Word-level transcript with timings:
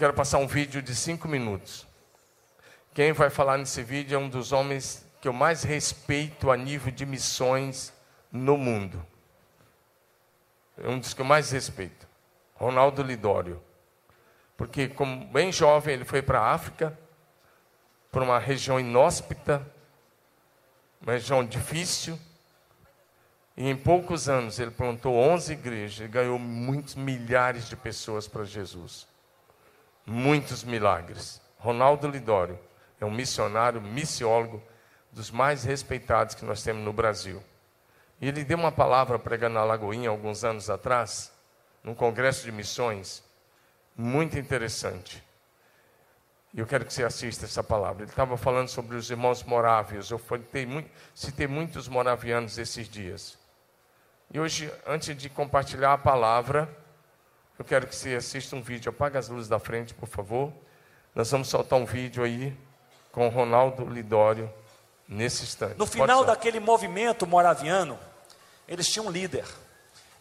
quero 0.00 0.14
passar 0.14 0.38
um 0.38 0.46
vídeo 0.46 0.80
de 0.80 0.94
cinco 0.96 1.28
minutos. 1.28 1.86
Quem 2.94 3.12
vai 3.12 3.28
falar 3.28 3.58
nesse 3.58 3.82
vídeo 3.82 4.16
é 4.16 4.18
um 4.18 4.30
dos 4.30 4.50
homens 4.50 5.06
que 5.20 5.28
eu 5.28 5.32
mais 5.34 5.62
respeito 5.62 6.50
a 6.50 6.56
nível 6.56 6.90
de 6.90 7.04
missões 7.04 7.92
no 8.32 8.56
mundo. 8.56 9.06
É 10.82 10.88
um 10.88 10.98
dos 10.98 11.12
que 11.12 11.20
eu 11.20 11.24
mais 11.26 11.50
respeito. 11.50 12.08
Ronaldo 12.54 13.02
Lidório. 13.02 13.62
Porque, 14.56 14.88
como 14.88 15.26
bem 15.26 15.52
jovem, 15.52 15.92
ele 15.92 16.06
foi 16.06 16.22
para 16.22 16.40
a 16.40 16.50
África, 16.50 16.98
para 18.10 18.24
uma 18.24 18.38
região 18.38 18.80
inóspita, 18.80 19.70
uma 21.02 21.12
região 21.12 21.44
difícil. 21.44 22.18
E 23.54 23.68
em 23.68 23.76
poucos 23.76 24.30
anos 24.30 24.58
ele 24.58 24.70
plantou 24.70 25.14
11 25.14 25.52
igrejas 25.52 26.06
e 26.06 26.08
ganhou 26.08 26.38
muitos 26.38 26.94
milhares 26.94 27.68
de 27.68 27.76
pessoas 27.76 28.26
para 28.26 28.44
Jesus. 28.44 29.09
Muitos 30.12 30.64
milagres. 30.64 31.40
Ronaldo 31.56 32.08
Lidório 32.08 32.58
é 33.00 33.04
um 33.04 33.12
missionário, 33.12 33.80
missiólogo 33.80 34.60
dos 35.12 35.30
mais 35.30 35.62
respeitados 35.62 36.34
que 36.34 36.44
nós 36.44 36.64
temos 36.64 36.84
no 36.84 36.92
Brasil. 36.92 37.40
E 38.20 38.26
ele 38.26 38.42
deu 38.42 38.58
uma 38.58 38.72
palavra 38.72 39.20
pregando 39.20 39.54
na 39.54 39.62
Lagoinha 39.62 40.10
alguns 40.10 40.42
anos 40.42 40.68
atrás, 40.68 41.32
num 41.84 41.94
congresso 41.94 42.42
de 42.42 42.50
missões, 42.50 43.22
muito 43.96 44.36
interessante. 44.36 45.22
E 46.52 46.58
eu 46.58 46.66
quero 46.66 46.84
que 46.84 46.92
você 46.92 47.04
assista 47.04 47.44
essa 47.44 47.62
palavra. 47.62 48.02
Ele 48.02 48.10
estava 48.10 48.36
falando 48.36 48.66
sobre 48.66 48.96
os 48.96 49.08
irmãos 49.12 49.44
morávios. 49.44 50.10
Eu 50.10 50.18
citei, 50.18 50.66
muito, 50.66 50.90
citei 51.14 51.46
muitos 51.46 51.86
moravianos 51.86 52.58
esses 52.58 52.88
dias. 52.88 53.38
E 54.28 54.40
hoje, 54.40 54.72
antes 54.84 55.16
de 55.16 55.28
compartilhar 55.28 55.92
a 55.92 55.98
palavra, 55.98 56.68
eu 57.60 57.64
quero 57.64 57.86
que 57.86 57.94
você 57.94 58.14
assista 58.14 58.56
um 58.56 58.62
vídeo. 58.62 58.88
Apaga 58.88 59.18
as 59.18 59.28
luzes 59.28 59.46
da 59.46 59.58
frente, 59.58 59.92
por 59.92 60.08
favor. 60.08 60.50
Nós 61.14 61.30
vamos 61.30 61.46
soltar 61.46 61.78
um 61.78 61.84
vídeo 61.84 62.24
aí 62.24 62.56
com 63.12 63.26
o 63.26 63.30
Ronaldo 63.30 63.84
Lidório 63.84 64.50
nesse 65.06 65.42
instante. 65.42 65.76
No 65.76 65.84
final 65.84 66.24
daquele 66.24 66.58
movimento 66.58 67.26
moraviano, 67.26 67.98
eles 68.66 68.88
tinham 68.88 69.08
um 69.08 69.10
líder, 69.10 69.44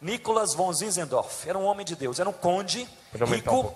Nicolas 0.01 0.53
von 0.53 0.73
Zinzendorf. 0.73 1.47
Era 1.47 1.57
um 1.57 1.63
homem 1.63 1.85
de 1.85 1.95
Deus, 1.95 2.19
era 2.19 2.29
um 2.29 2.33
conde 2.33 2.85
rico, 3.13 3.73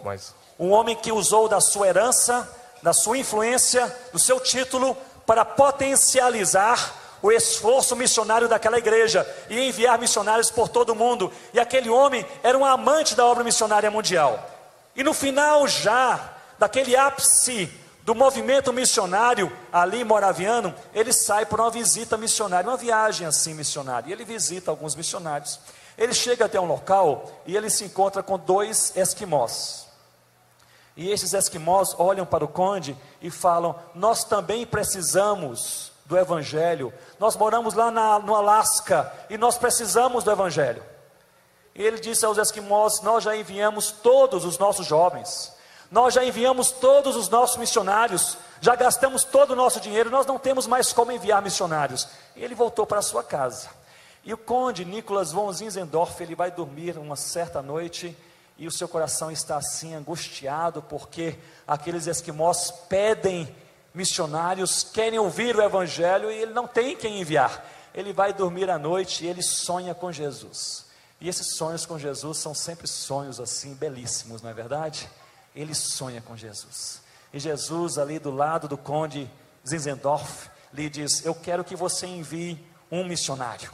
um, 0.59 0.67
um 0.67 0.71
homem 0.71 0.97
que 0.97 1.13
usou 1.13 1.47
da 1.47 1.61
sua 1.61 1.87
herança, 1.87 2.53
da 2.81 2.91
sua 2.91 3.17
influência, 3.17 3.87
do 4.11 4.19
seu 4.19 4.41
título 4.41 4.93
para 5.25 5.45
potencializar 5.45 6.93
o 7.23 7.31
esforço 7.31 7.95
missionário 7.95 8.49
daquela 8.49 8.77
igreja 8.77 9.25
e 9.49 9.57
enviar 9.57 9.97
missionários 9.97 10.51
por 10.51 10.67
todo 10.67 10.89
o 10.89 10.95
mundo. 10.95 11.31
E 11.53 11.59
aquele 11.59 11.89
homem 11.89 12.25
era 12.43 12.57
um 12.57 12.65
amante 12.65 13.15
da 13.15 13.25
obra 13.25 13.45
missionária 13.45 13.89
mundial. 13.89 14.45
E 14.93 15.03
no 15.03 15.13
final 15.13 15.65
já 15.65 16.33
daquele 16.59 16.97
ápice 16.97 17.71
do 18.01 18.13
movimento 18.13 18.73
missionário 18.73 19.49
ali 19.71 20.03
moraviano, 20.03 20.75
ele 20.93 21.13
sai 21.13 21.45
por 21.45 21.61
uma 21.61 21.71
visita 21.71 22.17
missionária, 22.17 22.69
uma 22.69 22.75
viagem 22.75 23.25
assim 23.25 23.53
missionária. 23.53 24.09
E 24.09 24.11
ele 24.11 24.25
visita 24.25 24.69
alguns 24.69 24.93
missionários. 24.93 25.61
Ele 25.97 26.13
chega 26.13 26.43
até 26.43 26.59
um 26.59 26.65
local 26.65 27.41
e 27.45 27.55
ele 27.55 27.69
se 27.69 27.85
encontra 27.85 28.21
com 28.21 28.37
dois 28.37 28.91
esquimós. 28.97 29.87
E 30.97 31.09
esses 31.09 31.33
esquimós 31.33 31.95
olham 31.97 32.25
para 32.25 32.43
o 32.43 32.49
conde 32.49 32.97
e 33.21 33.31
falam: 33.31 33.79
Nós 33.95 34.25
também 34.25 34.65
precisamos 34.65 35.92
do 36.05 36.17
evangelho. 36.17 36.93
Nós 37.19 37.35
moramos 37.35 37.73
lá 37.73 37.89
na, 37.89 38.19
no 38.19 38.35
Alasca 38.35 39.11
e 39.29 39.37
nós 39.37 39.57
precisamos 39.57 40.23
do 40.23 40.31
evangelho. 40.31 40.83
E 41.75 41.81
ele 41.81 41.99
disse 41.99 42.25
aos 42.25 42.37
esquimós: 42.37 43.01
Nós 43.01 43.23
já 43.23 43.35
enviamos 43.35 43.91
todos 43.91 44.45
os 44.45 44.57
nossos 44.57 44.85
jovens. 44.85 45.53
Nós 45.89 46.13
já 46.13 46.23
enviamos 46.23 46.71
todos 46.71 47.15
os 47.15 47.29
nossos 47.29 47.57
missionários, 47.57 48.35
já 48.59 48.75
gastamos 48.75 49.23
todo 49.23 49.51
o 49.51 49.55
nosso 49.55 49.79
dinheiro, 49.79 50.09
nós 50.09 50.25
não 50.25 50.39
temos 50.39 50.65
mais 50.65 50.91
como 50.91 51.11
enviar 51.11 51.39
missionários. 51.39 52.07
E 52.35 52.43
ele 52.43 52.55
voltou 52.55 52.85
para 52.87 53.01
sua 53.03 53.23
casa. 53.23 53.69
E 54.23 54.33
o 54.33 54.37
conde 54.37 54.85
Nicolas 54.85 55.31
von 55.31 55.51
Zinzendorf, 55.51 56.19
ele 56.23 56.33
vai 56.33 56.49
dormir 56.49 56.97
uma 56.97 57.15
certa 57.15 57.61
noite 57.61 58.17
e 58.57 58.65
o 58.65 58.71
seu 58.71 58.87
coração 58.87 59.29
está 59.29 59.57
assim 59.57 59.93
angustiado 59.93 60.81
porque 60.81 61.37
aqueles 61.67 62.07
esquimós 62.07 62.71
pedem 62.87 63.53
missionários, 63.93 64.83
querem 64.83 65.19
ouvir 65.19 65.55
o 65.55 65.61
evangelho 65.61 66.31
e 66.31 66.35
ele 66.35 66.53
não 66.53 66.67
tem 66.67 66.95
quem 66.95 67.21
enviar. 67.21 67.65
Ele 67.93 68.11
vai 68.11 68.33
dormir 68.33 68.69
à 68.69 68.79
noite 68.79 69.23
e 69.23 69.27
ele 69.27 69.41
sonha 69.41 69.93
com 69.93 70.11
Jesus. 70.11 70.85
E 71.21 71.29
esses 71.29 71.55
sonhos 71.55 71.85
com 71.85 71.97
Jesus 71.97 72.37
são 72.37 72.53
sempre 72.53 72.87
sonhos 72.87 73.39
assim 73.39 73.73
belíssimos, 73.75 74.41
não 74.41 74.49
é 74.49 74.53
verdade? 74.53 75.09
ele 75.55 75.73
sonha 75.73 76.21
com 76.21 76.35
Jesus. 76.35 77.01
E 77.31 77.39
Jesus, 77.39 77.97
ali 77.97 78.19
do 78.19 78.31
lado 78.31 78.67
do 78.67 78.77
conde 78.77 79.29
Zinzendorf, 79.67 80.49
lhe 80.73 80.89
diz: 80.89 81.25
Eu 81.25 81.35
quero 81.35 81.63
que 81.63 81.75
você 81.75 82.05
envie 82.05 82.63
um 82.91 83.03
missionário. 83.03 83.71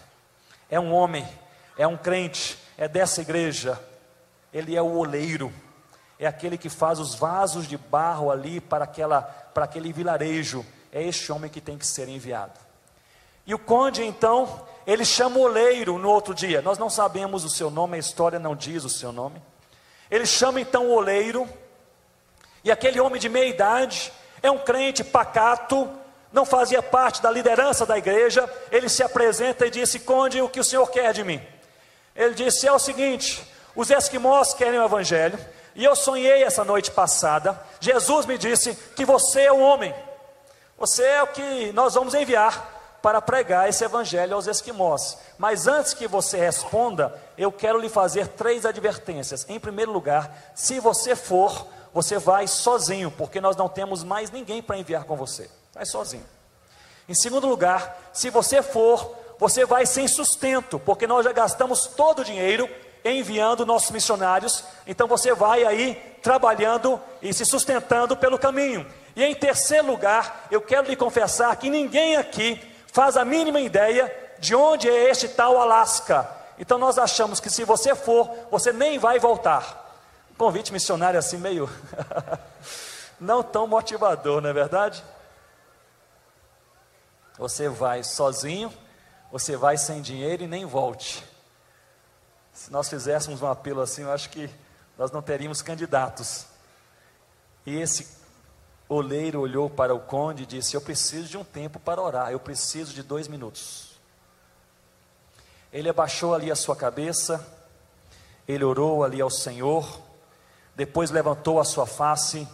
É 0.69 0.79
um 0.79 0.93
homem, 0.93 1.27
é 1.77 1.87
um 1.87 1.97
crente, 1.97 2.57
é 2.77 2.87
dessa 2.87 3.21
igreja. 3.21 3.79
Ele 4.53 4.75
é 4.75 4.81
o 4.81 4.97
oleiro, 4.97 5.53
é 6.19 6.27
aquele 6.27 6.57
que 6.57 6.69
faz 6.69 6.99
os 6.99 7.15
vasos 7.15 7.65
de 7.65 7.77
barro 7.77 8.29
ali 8.29 8.59
para, 8.59 8.83
aquela, 8.83 9.21
para 9.21 9.63
aquele 9.63 9.93
vilarejo. 9.93 10.65
É 10.91 11.01
este 11.01 11.31
homem 11.31 11.49
que 11.49 11.61
tem 11.61 11.77
que 11.77 11.87
ser 11.87 12.09
enviado. 12.09 12.59
E 13.47 13.53
o 13.53 13.57
conde, 13.57 14.03
então, 14.03 14.67
ele 14.85 15.05
chama 15.05 15.37
o 15.37 15.43
oleiro 15.43 15.97
no 15.97 16.09
outro 16.09 16.35
dia. 16.35 16.61
Nós 16.61 16.77
não 16.77 16.89
sabemos 16.89 17.45
o 17.45 17.49
seu 17.49 17.71
nome, 17.71 17.95
a 17.95 17.99
história 17.99 18.37
não 18.37 18.53
diz 18.55 18.83
o 18.83 18.89
seu 18.89 19.13
nome. 19.13 19.41
Ele 20.11 20.25
chama 20.25 20.59
então 20.59 20.87
o 20.87 20.91
oleiro 20.91 21.47
e 22.63 22.71
aquele 22.71 22.99
homem 22.99 23.19
de 23.19 23.29
meia 23.29 23.47
idade 23.47 24.11
é 24.41 24.51
um 24.51 24.57
crente 24.57 25.03
pacato, 25.03 25.89
não 26.31 26.45
fazia 26.45 26.83
parte 26.83 27.21
da 27.21 27.31
liderança 27.31 27.85
da 27.85 27.97
igreja. 27.97 28.51
Ele 28.71 28.89
se 28.89 29.01
apresenta 29.01 29.65
e 29.65 29.71
disse: 29.71 29.99
Conde, 29.99 30.41
o 30.41 30.49
que 30.49 30.59
o 30.59 30.63
senhor 30.63 30.87
quer 30.91 31.13
de 31.13 31.23
mim? 31.23 31.41
Ele 32.15 32.33
disse: 32.33 32.67
É 32.67 32.71
o 32.71 32.79
seguinte: 32.79 33.41
os 33.75 33.89
esquimós 33.89 34.53
querem 34.53 34.79
o 34.79 34.85
evangelho, 34.85 35.39
e 35.75 35.83
eu 35.83 35.95
sonhei 35.95 36.43
essa 36.43 36.63
noite 36.63 36.91
passada. 36.91 37.59
Jesus 37.79 38.25
me 38.25 38.37
disse 38.37 38.75
que 38.95 39.05
você 39.05 39.43
é 39.43 39.53
um 39.53 39.61
homem, 39.61 39.93
você 40.77 41.03
é 41.03 41.23
o 41.23 41.27
que 41.27 41.71
nós 41.73 41.93
vamos 41.93 42.13
enviar 42.13 42.77
para 43.01 43.21
pregar 43.21 43.69
esse 43.69 43.83
evangelho 43.83 44.35
aos 44.35 44.47
esquimós. 44.47 45.17
Mas 45.37 45.67
antes 45.67 45.93
que 45.93 46.07
você 46.07 46.37
responda, 46.37 47.13
eu 47.37 47.51
quero 47.51 47.79
lhe 47.79 47.87
fazer 47.87 48.27
três 48.27 48.65
advertências. 48.65 49.45
Em 49.47 49.59
primeiro 49.59 49.91
lugar, 49.91 50.51
se 50.53 50.79
você 50.79 51.15
for 51.15 51.65
você 51.93 52.17
vai 52.17 52.47
sozinho, 52.47 53.11
porque 53.11 53.41
nós 53.41 53.55
não 53.55 53.67
temos 53.67 54.03
mais 54.03 54.31
ninguém 54.31 54.61
para 54.61 54.77
enviar 54.77 55.03
com 55.05 55.15
você. 55.15 55.49
Vai 55.73 55.85
sozinho. 55.85 56.25
Em 57.07 57.13
segundo 57.13 57.47
lugar, 57.47 58.09
se 58.13 58.29
você 58.29 58.61
for, 58.61 59.15
você 59.39 59.65
vai 59.65 59.85
sem 59.85 60.07
sustento, 60.07 60.79
porque 60.79 61.07
nós 61.07 61.25
já 61.25 61.31
gastamos 61.31 61.87
todo 61.87 62.19
o 62.19 62.25
dinheiro 62.25 62.69
enviando 63.03 63.65
nossos 63.65 63.91
missionários, 63.91 64.63
então 64.85 65.07
você 65.07 65.33
vai 65.33 65.65
aí 65.65 65.95
trabalhando 66.21 66.99
e 67.21 67.33
se 67.33 67.45
sustentando 67.45 68.15
pelo 68.15 68.37
caminho. 68.37 68.85
E 69.15 69.23
em 69.23 69.35
terceiro 69.35 69.87
lugar, 69.87 70.47
eu 70.51 70.61
quero 70.61 70.87
lhe 70.87 70.95
confessar 70.95 71.55
que 71.55 71.69
ninguém 71.69 72.17
aqui 72.17 72.61
faz 72.91 73.17
a 73.17 73.25
mínima 73.25 73.59
ideia 73.59 74.13
de 74.39 74.55
onde 74.55 74.89
é 74.89 75.09
este 75.09 75.27
tal 75.27 75.59
Alasca. 75.59 76.29
Então 76.57 76.77
nós 76.77 76.97
achamos 76.97 77.39
que 77.39 77.49
se 77.49 77.63
você 77.63 77.95
for, 77.95 78.29
você 78.51 78.71
nem 78.73 78.99
vai 78.99 79.19
voltar 79.19 79.89
convite 80.39 80.71
missionário 80.71 81.19
assim 81.19 81.37
meio 81.37 81.69
não 83.19 83.43
tão 83.43 83.67
motivador, 83.67 84.39
não 84.39 84.49
é 84.49 84.53
verdade? 84.53 85.03
Você 87.37 87.67
vai 87.67 88.03
sozinho, 88.03 88.71
você 89.29 89.57
vai 89.57 89.77
sem 89.77 90.01
dinheiro 90.01 90.43
e 90.43 90.47
nem 90.47 90.65
volte. 90.65 91.25
Se 92.59 92.73
nós 92.73 92.89
fizéssemos 92.89 93.41
um 93.41 93.47
apelo 93.47 93.79
assim, 93.79 94.01
eu 94.01 94.11
acho 94.11 94.29
que 94.29 94.49
nós 94.97 95.11
não 95.11 95.21
teríamos 95.21 95.61
candidatos. 95.61 96.45
E 97.65 97.77
esse 97.77 98.05
oleiro 98.89 99.39
olhou 99.39 99.69
para 99.69 99.95
o 99.95 99.99
conde 100.01 100.43
e 100.43 100.45
disse: 100.45 100.75
Eu 100.75 100.81
preciso 100.81 101.29
de 101.29 101.37
um 101.37 101.43
tempo 101.43 101.79
para 101.79 102.01
orar, 102.01 102.33
eu 102.33 102.39
preciso 102.39 102.93
de 102.93 103.01
dois 103.01 103.29
minutos. 103.29 103.97
Ele 105.71 105.87
abaixou 105.87 106.35
ali 106.35 106.51
a 106.51 106.55
sua 106.55 106.75
cabeça, 106.75 107.47
ele 108.45 108.65
orou 108.65 109.05
ali 109.05 109.21
ao 109.21 109.29
Senhor, 109.29 110.01
depois 110.75 111.11
levantou 111.11 111.61
a 111.61 111.65
sua 111.65 111.87
face 111.87 112.45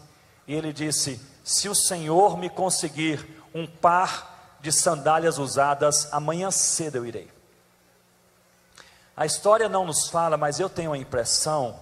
e 0.45 0.53
ele 0.53 0.71
disse: 0.71 1.19
Se 1.43 1.67
o 1.67 1.73
Senhor 1.73 2.37
me 2.37 2.47
conseguir 2.51 3.43
um 3.55 3.65
par 3.65 4.57
de 4.61 4.71
sandálias 4.71 5.39
usadas, 5.39 6.13
amanhã 6.13 6.51
cedo 6.51 6.97
eu 6.97 7.07
irei. 7.07 7.34
A 9.17 9.25
história 9.25 9.69
não 9.69 9.85
nos 9.85 10.09
fala, 10.09 10.35
mas 10.35 10.59
eu 10.59 10.69
tenho 10.69 10.91
a 10.91 10.97
impressão 10.97 11.79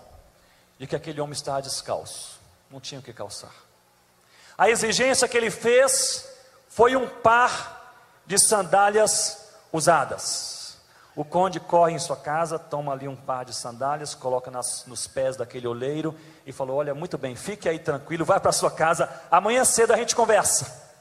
de 0.78 0.86
que 0.86 0.96
aquele 0.96 1.20
homem 1.20 1.34
estava 1.34 1.62
descalço, 1.62 2.40
não 2.70 2.80
tinha 2.80 3.00
o 3.00 3.04
que 3.04 3.14
calçar. 3.14 3.54
A 4.58 4.70
exigência 4.70 5.28
que 5.28 5.36
ele 5.36 5.50
fez 5.50 6.30
foi 6.68 6.96
um 6.96 7.08
par 7.08 7.96
de 8.26 8.38
sandálias 8.38 9.50
usadas. 9.72 10.78
O 11.16 11.24
conde 11.24 11.60
corre 11.60 11.94
em 11.94 12.00
sua 12.00 12.18
casa, 12.18 12.58
toma 12.58 12.92
ali 12.92 13.08
um 13.08 13.16
par 13.16 13.46
de 13.46 13.54
sandálias, 13.54 14.16
coloca 14.16 14.50
nas, 14.50 14.86
nos 14.86 15.08
pés 15.08 15.36
daquele 15.36 15.68
oleiro 15.68 16.16
e 16.46 16.52
falou: 16.52 16.78
Olha, 16.78 16.94
muito 16.94 17.18
bem, 17.18 17.36
fique 17.36 17.70
aí 17.70 17.80
tranquilo, 17.80 18.26
vai 18.26 18.40
para 18.40 18.52
sua 18.52 18.72
casa, 18.72 19.10
amanhã 19.30 19.64
cedo 19.64 19.94
a 19.94 19.98
gente 19.98 20.16
conversa. 20.16 20.92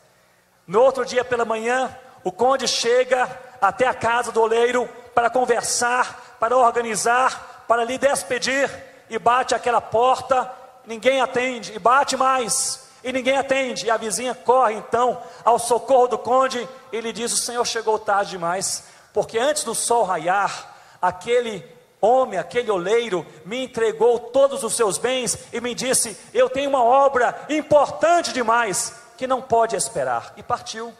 No 0.66 0.80
outro 0.80 1.04
dia 1.04 1.24
pela 1.24 1.44
manhã, 1.44 1.94
o 2.24 2.30
conde 2.30 2.68
chega 2.68 3.28
até 3.60 3.86
a 3.86 3.94
casa 3.94 4.32
do 4.32 4.40
oleiro 4.40 4.88
para 5.14 5.30
conversar, 5.30 6.36
para 6.38 6.56
organizar, 6.56 7.64
para 7.68 7.84
lhe 7.84 7.98
despedir, 7.98 8.70
e 9.08 9.18
bate 9.18 9.54
aquela 9.54 9.80
porta, 9.80 10.50
ninguém 10.86 11.20
atende, 11.20 11.72
e 11.74 11.78
bate 11.78 12.16
mais, 12.16 12.88
e 13.04 13.12
ninguém 13.12 13.36
atende, 13.36 13.86
e 13.86 13.90
a 13.90 13.96
vizinha 13.96 14.34
corre 14.34 14.74
então 14.74 15.20
ao 15.44 15.58
socorro 15.58 16.08
do 16.08 16.18
conde 16.18 16.66
e 16.90 17.00
lhe 17.00 17.12
diz: 17.12 17.32
O 17.32 17.36
senhor 17.36 17.66
chegou 17.66 17.98
tarde 17.98 18.30
demais, 18.30 18.84
porque 19.12 19.38
antes 19.38 19.64
do 19.64 19.74
sol 19.74 20.04
raiar, 20.04 20.74
aquele 21.00 21.64
homem, 22.00 22.38
aquele 22.38 22.70
oleiro, 22.70 23.26
me 23.44 23.64
entregou 23.64 24.18
todos 24.18 24.62
os 24.64 24.74
seus 24.74 24.98
bens 24.98 25.38
e 25.52 25.60
me 25.60 25.74
disse: 25.74 26.16
Eu 26.32 26.48
tenho 26.48 26.70
uma 26.70 26.82
obra 26.82 27.46
importante 27.48 28.32
demais 28.32 28.94
que 29.16 29.26
não 29.26 29.42
pode 29.42 29.76
esperar. 29.76 30.32
E 30.36 30.42
partiu. 30.42 30.92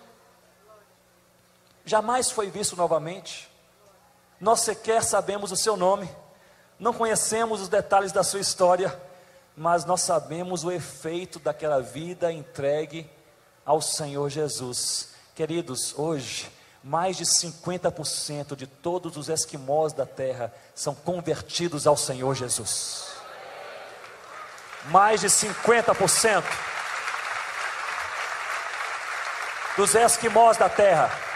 Jamais 1.84 2.30
foi 2.30 2.50
visto 2.50 2.76
novamente. 2.76 3.51
Nós 4.42 4.62
sequer 4.62 5.04
sabemos 5.04 5.52
o 5.52 5.56
seu 5.56 5.76
nome, 5.76 6.10
não 6.76 6.92
conhecemos 6.92 7.60
os 7.60 7.68
detalhes 7.68 8.10
da 8.10 8.24
sua 8.24 8.40
história, 8.40 9.00
mas 9.56 9.84
nós 9.84 10.00
sabemos 10.00 10.64
o 10.64 10.72
efeito 10.72 11.38
daquela 11.38 11.80
vida 11.80 12.32
entregue 12.32 13.08
ao 13.64 13.80
Senhor 13.80 14.28
Jesus. 14.28 15.10
Queridos, 15.36 15.96
hoje, 15.96 16.50
mais 16.82 17.16
de 17.16 17.24
50% 17.24 18.56
de 18.56 18.66
todos 18.66 19.16
os 19.16 19.28
esquimós 19.28 19.92
da 19.92 20.04
terra 20.04 20.52
são 20.74 20.92
convertidos 20.92 21.86
ao 21.86 21.96
Senhor 21.96 22.34
Jesus. 22.34 23.12
Mais 24.86 25.20
de 25.20 25.28
50% 25.28 26.42
dos 29.76 29.94
esquimós 29.94 30.56
da 30.56 30.68
terra 30.68 31.31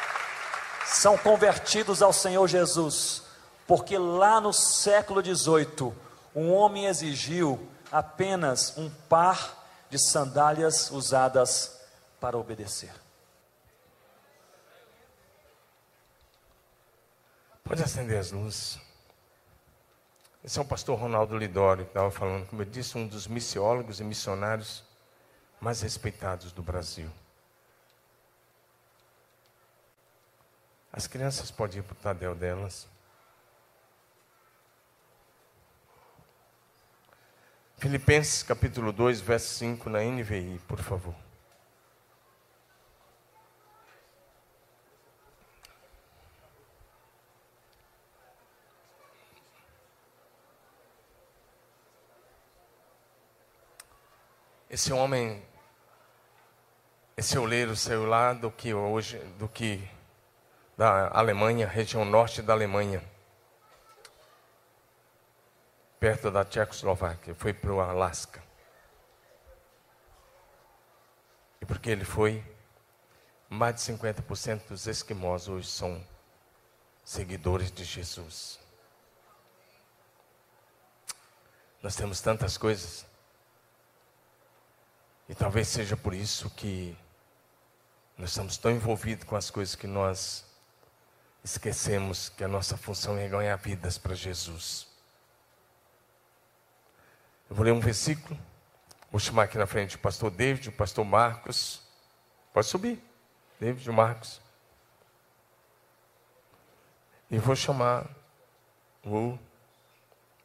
são 0.86 1.18
convertidos 1.18 2.00
ao 2.00 2.12
Senhor 2.12 2.46
Jesus, 2.46 3.22
porque 3.66 3.98
lá 3.98 4.40
no 4.40 4.52
século 4.52 5.22
XVIII, 5.22 5.92
um 6.34 6.52
homem 6.52 6.86
exigiu 6.86 7.68
apenas 7.90 8.76
um 8.76 8.88
par 9.08 9.64
de 9.90 9.98
sandálias 9.98 10.90
usadas 10.90 11.80
para 12.20 12.38
obedecer. 12.38 12.92
Pode 17.64 17.82
acender 17.82 18.18
as 18.18 18.30
luzes. 18.30 18.78
Esse 20.44 20.60
é 20.60 20.62
o 20.62 20.64
pastor 20.64 20.96
Ronaldo 20.96 21.36
Lidório 21.36 21.84
que 21.84 21.90
estava 21.90 22.10
falando, 22.12 22.46
como 22.46 22.62
eu 22.62 22.66
disse, 22.66 22.96
um 22.96 23.08
dos 23.08 23.26
missiólogos 23.26 23.98
e 23.98 24.04
missionários 24.04 24.84
mais 25.60 25.80
respeitados 25.80 26.52
do 26.52 26.62
Brasil. 26.62 27.10
As 30.96 31.06
crianças 31.06 31.50
podem 31.50 31.80
ir 31.80 31.82
para 31.82 31.92
o 31.92 31.96
Tadel 31.96 32.34
delas. 32.34 32.88
Filipenses 37.76 38.42
capítulo 38.42 38.90
2, 38.94 39.20
verso 39.20 39.46
5 39.58 39.90
na 39.90 40.00
NVI, 40.00 40.58
por 40.66 40.78
favor. 40.78 41.14
Esse 54.70 54.94
homem, 54.94 55.44
esse 57.18 57.36
oleiro 57.38 57.76
saiu 57.76 58.06
lá 58.06 58.32
do 58.32 58.50
que 58.50 58.72
hoje, 58.72 59.18
do 59.38 59.46
que 59.46 59.95
da 60.76 61.08
Alemanha, 61.08 61.66
região 61.66 62.04
norte 62.04 62.42
da 62.42 62.52
Alemanha, 62.52 63.02
perto 65.98 66.30
da 66.30 66.44
Tchecoslováquia, 66.44 67.34
foi 67.34 67.54
para 67.54 67.72
o 67.72 67.80
Alasca. 67.80 68.42
E 71.60 71.64
porque 71.64 71.88
ele 71.88 72.04
foi, 72.04 72.44
mais 73.48 73.76
de 73.76 73.80
50% 73.80 74.68
dos 74.68 74.86
esquimós 74.86 75.48
hoje 75.48 75.68
são 75.68 76.06
seguidores 77.02 77.70
de 77.70 77.84
Jesus. 77.84 78.60
Nós 81.82 81.96
temos 81.96 82.20
tantas 82.20 82.58
coisas, 82.58 83.06
e 85.28 85.34
talvez 85.34 85.68
seja 85.68 85.96
por 85.96 86.12
isso 86.12 86.50
que 86.50 86.96
nós 88.18 88.30
estamos 88.30 88.58
tão 88.58 88.70
envolvidos 88.70 89.24
com 89.24 89.36
as 89.36 89.50
coisas 89.50 89.74
que 89.74 89.86
nós 89.86 90.45
esquecemos 91.46 92.28
que 92.28 92.42
a 92.42 92.48
nossa 92.48 92.76
função 92.76 93.16
é 93.16 93.28
ganhar 93.28 93.54
vidas 93.54 93.96
para 93.96 94.16
Jesus. 94.16 94.88
Eu 97.48 97.54
vou 97.54 97.64
ler 97.64 97.70
um 97.70 97.78
versículo. 97.78 98.36
Vou 99.12 99.20
chamar 99.20 99.44
aqui 99.44 99.56
na 99.56 99.66
frente 99.66 99.94
o 99.94 99.98
pastor 100.00 100.30
David, 100.32 100.68
o 100.68 100.72
pastor 100.72 101.04
Marcos. 101.04 101.80
Pode 102.52 102.66
subir. 102.66 103.00
David 103.60 103.88
Marcos. 103.92 104.40
E 107.30 107.38
vou 107.38 107.54
chamar 107.54 108.06
o 109.04 109.38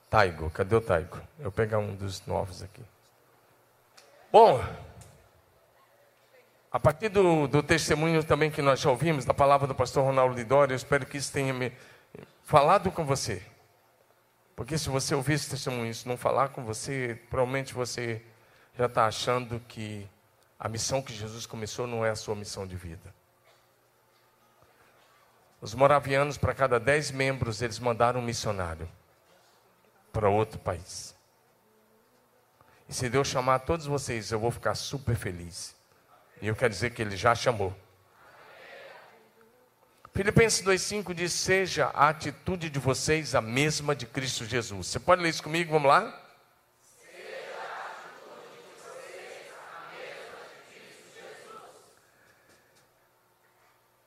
Taigo. 0.08 0.52
Cadê 0.52 0.76
o 0.76 0.82
Taigo? 0.82 1.18
Eu 1.40 1.46
vou 1.46 1.52
pegar 1.52 1.80
um 1.80 1.96
dos 1.96 2.24
novos 2.28 2.62
aqui. 2.62 2.86
Bom, 4.32 4.64
a 6.72 6.80
partir 6.80 7.10
do, 7.10 7.48
do, 7.48 7.62
testemunho 7.62 8.24
também 8.24 8.50
que 8.50 8.62
nós 8.62 8.80
já 8.80 8.90
ouvimos, 8.90 9.26
da 9.26 9.34
palavra 9.34 9.68
do 9.68 9.76
pastor 9.76 10.06
Ronaldo 10.06 10.34
Lidório, 10.34 10.72
eu 10.72 10.78
espero 10.78 11.06
que 11.06 11.18
isso 11.18 11.32
tenha 11.32 11.54
me 11.54 11.74
falado 12.44 12.90
com 12.92 13.04
você. 13.04 13.46
Porque 14.56 14.78
se 14.78 14.88
você 14.88 15.14
ouvir 15.14 15.34
esse 15.34 15.50
testemunho 15.50 15.88
e 15.88 15.90
isso 15.90 16.08
não 16.08 16.16
falar 16.16 16.50
com 16.50 16.64
você, 16.64 17.20
provavelmente 17.30 17.74
você 17.74 18.22
já 18.78 18.86
está 18.86 19.06
achando 19.06 19.60
que 19.68 20.08
a 20.58 20.70
missão 20.70 21.02
que 21.02 21.12
Jesus 21.12 21.46
começou 21.46 21.86
não 21.86 22.06
é 22.06 22.10
a 22.10 22.16
sua 22.16 22.36
missão 22.36 22.66
de 22.66 22.78
vida. 22.78 23.14
Os 25.60 25.74
moravianos, 25.74 26.38
para 26.38 26.54
cada 26.54 26.80
dez 26.80 27.12
membros, 27.12 27.62
eles 27.62 27.80
mandaram 27.80 28.22
um 28.22 28.24
missionário 28.24 28.88
para 30.14 30.30
outro 30.30 30.58
país. 30.58 31.14
E 32.88 32.94
se 32.94 33.10
Deus 33.10 33.28
chamar 33.28 33.60
todos 33.60 33.86
vocês, 33.86 34.32
eu 34.32 34.40
vou 34.40 34.52
ficar 34.52 34.74
super 34.76 35.16
feliz. 35.18 35.81
E 36.42 36.48
eu 36.48 36.56
quero 36.56 36.74
dizer 36.74 36.90
que 36.90 37.02
ele 37.02 37.16
já 37.16 37.36
chamou. 37.36 37.72
Filipenses 40.14 40.64
2,5 40.64 41.14
diz: 41.14 41.32
Seja 41.34 41.92
a 41.94 42.10
atitude 42.10 42.70
de 42.70 42.80
vocês 42.80 43.36
a 43.36 43.42
mesma 43.42 43.96
de 43.96 44.08
Cristo 44.08 44.44
Jesus. 44.46 44.88
Você 44.88 45.00
pode 45.00 45.22
ler 45.22 45.30
isso 45.30 45.44
comigo? 45.44 45.72
Vamos 45.72 45.88
lá? 45.88 46.18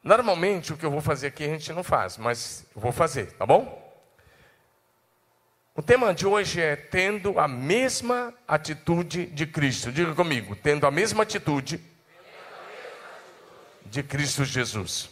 Normalmente 0.03 0.73
o 0.73 0.77
que 0.77 0.85
eu 0.85 0.91
vou 0.91 1.01
fazer 1.01 1.29
aqui 1.29 1.45
a 1.45 1.49
gente 1.49 1.73
não 1.73 1.83
faz, 1.83 2.19
mas 2.19 2.67
eu 2.77 2.83
vou 2.83 2.93
fazer, 2.93 3.33
tá 3.33 3.47
bom? 3.47 3.83
O 5.75 5.83
tema 5.83 6.13
de 6.13 6.27
hoje 6.27 6.61
é 6.61 6.77
tendo 6.77 7.39
a 7.39 7.49
mesma 7.49 8.35
atitude 8.47 9.27
de 9.27 9.47
Cristo. 9.47 9.91
Diga 9.91 10.15
comigo, 10.15 10.55
tendo 10.55 10.87
a 10.87 10.91
mesma 10.91 11.23
atitude 11.23 11.94
de 13.87 14.03
Cristo 14.03 14.45
Jesus. 14.45 15.11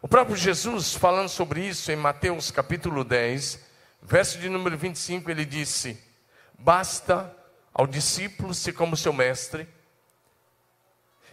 O 0.00 0.08
próprio 0.08 0.36
Jesus, 0.36 0.94
falando 0.94 1.28
sobre 1.28 1.66
isso 1.66 1.92
em 1.92 1.96
Mateus 1.96 2.50
capítulo 2.50 3.04
10, 3.04 3.60
verso 4.02 4.38
de 4.38 4.48
número 4.48 4.76
25, 4.76 5.30
ele 5.30 5.44
disse: 5.44 5.96
Basta 6.58 7.34
ao 7.72 7.86
discípulo 7.86 8.52
ser 8.52 8.72
como 8.72 8.96
seu 8.96 9.12
mestre, 9.12 9.68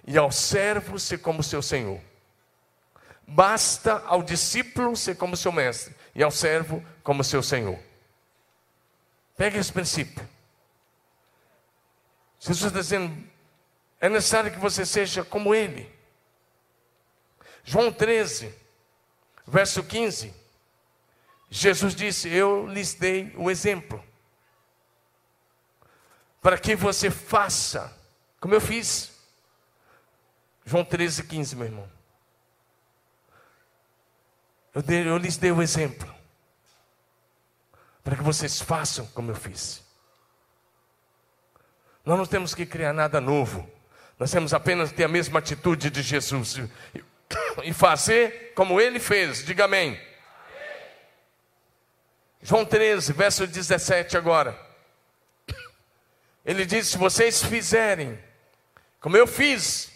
e 0.06 0.18
ao 0.18 0.32
servo 0.32 1.00
ser 1.00 1.18
como 1.18 1.42
seu 1.42 1.62
senhor. 1.62 2.00
Basta 3.28 4.04
ao 4.06 4.24
discípulo 4.24 4.96
ser 4.96 5.16
como 5.18 5.36
seu 5.36 5.52
mestre, 5.52 5.96
e 6.14 6.22
ao 6.22 6.32
servo 6.32 6.84
como 7.04 7.24
seu 7.24 7.42
senhor. 7.42 7.80
Pegue 9.36 9.58
esse 9.58 9.72
princípio. 9.72 10.28
Jesus 12.40 12.68
está 12.68 12.80
dizendo: 12.80 13.16
é 14.00 14.08
necessário 14.08 14.52
que 14.52 14.60
você 14.60 14.86
seja 14.86 15.24
como 15.24 15.54
ele. 15.54 15.92
João 17.64 17.92
13, 17.92 18.54
verso 19.46 19.84
15. 19.84 20.34
Jesus 21.50 21.94
disse: 21.94 22.30
Eu 22.30 22.68
lhes 22.68 22.94
dei 22.94 23.34
o 23.36 23.52
exemplo. 23.52 24.04
Para 26.42 26.58
que 26.58 26.76
você 26.76 27.12
faça 27.12 27.96
como 28.40 28.54
eu 28.54 28.62
fiz. 28.62 29.12
João 30.66 30.86
13, 30.86 31.24
15, 31.24 31.56
meu 31.56 31.66
irmão. 31.66 31.92
Eu, 34.74 34.82
dei, 34.82 35.08
eu 35.08 35.18
lhes 35.18 35.36
dei 35.36 35.52
o 35.52 35.62
exemplo. 35.62 36.14
Para 38.04 38.16
que 38.16 38.24
vocês 38.24 38.62
façam 38.62 39.06
como 39.08 39.32
eu 39.32 39.36
fiz. 39.36 39.84
Nós 42.06 42.18
não 42.18 42.26
temos 42.26 42.56
que 42.56 42.66
criar 42.66 42.94
nada 42.94 43.20
novo. 43.20 43.70
Nós 44.20 44.32
temos 44.32 44.54
apenas 44.54 44.92
ter 44.92 45.06
a 45.06 45.08
mesma 45.08 45.40
atitude 45.40 45.90
de 45.90 46.02
Jesus 46.02 46.58
e 47.64 47.72
fazer 47.74 48.52
como 48.54 48.82
ele 48.82 49.00
fez. 49.00 49.46
Diga 49.46 49.64
amém. 49.64 49.92
amém. 49.92 50.02
João 52.42 52.66
13, 52.66 53.14
verso 53.14 53.48
17 53.48 54.18
agora. 54.18 54.60
Ele 56.46 56.66
diz: 56.66 56.90
Se 56.90 56.98
vocês 56.98 57.42
fizerem 57.42 58.20
como 59.00 59.16
eu 59.16 59.26
fiz, 59.26 59.90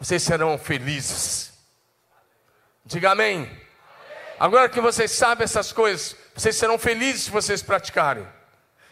vocês 0.00 0.20
serão 0.20 0.58
felizes. 0.58 1.52
Diga 2.84 3.12
amém. 3.12 3.42
amém. 3.42 3.60
Agora 4.40 4.68
que 4.68 4.80
vocês 4.80 5.12
sabem 5.12 5.44
essas 5.44 5.72
coisas, 5.72 6.16
vocês 6.34 6.56
serão 6.56 6.76
felizes 6.76 7.22
se 7.22 7.30
vocês 7.30 7.62
praticarem. 7.62 8.26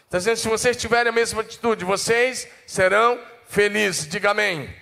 Está 0.05 0.19
dizendo, 0.19 0.37
se 0.37 0.47
vocês 0.47 0.77
tiverem 0.77 1.09
a 1.09 1.13
mesma 1.13 1.41
atitude, 1.41 1.83
vocês 1.83 2.47
serão 2.65 3.19
felizes. 3.47 4.07
Diga 4.07 4.31
amém. 4.31 4.59
amém. 4.59 4.75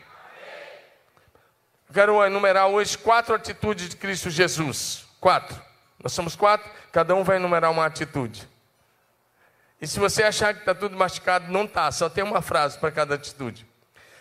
Quero 1.94 2.24
enumerar 2.26 2.68
hoje 2.68 2.98
quatro 2.98 3.34
atitudes 3.34 3.90
de 3.90 3.96
Cristo 3.96 4.30
Jesus. 4.30 5.06
Quatro. 5.20 5.60
Nós 6.02 6.14
somos 6.14 6.36
quatro, 6.36 6.70
cada 6.92 7.16
um 7.16 7.24
vai 7.24 7.38
enumerar 7.38 7.72
uma 7.72 7.86
atitude. 7.86 8.48
E 9.82 9.88
se 9.88 10.00
você 10.00 10.24
achar 10.24 10.54
que 10.54 10.60
está 10.60 10.76
tudo 10.76 10.96
masticado, 10.96 11.52
não 11.52 11.66
está, 11.66 11.92
só 11.92 12.10
tem 12.10 12.24
uma 12.24 12.42
frase 12.42 12.78
para 12.78 12.92
cada 12.92 13.16
atitude. 13.16 13.68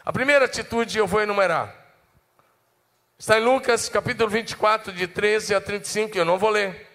A 0.04 0.12
primeira 0.12 0.46
atitude 0.46 0.96
eu 0.96 1.06
vou 1.06 1.20
enumerar. 1.20 1.74
Está 3.18 3.38
em 3.38 3.44
Lucas 3.44 3.88
capítulo 3.88 4.28
24, 4.28 4.92
de 4.92 5.06
13 5.06 5.54
a 5.54 5.60
35, 5.60 6.16
eu 6.16 6.24
não 6.24 6.38
vou 6.38 6.50
ler. 6.50 6.90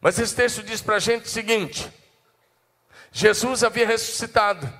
Mas 0.00 0.18
esse 0.18 0.34
texto 0.34 0.62
diz 0.62 0.80
para 0.80 0.96
a 0.96 1.00
gente 1.00 1.26
o 1.26 1.28
seguinte: 1.28 1.92
Jesus 3.12 3.62
havia 3.62 3.86
ressuscitado. 3.86 4.72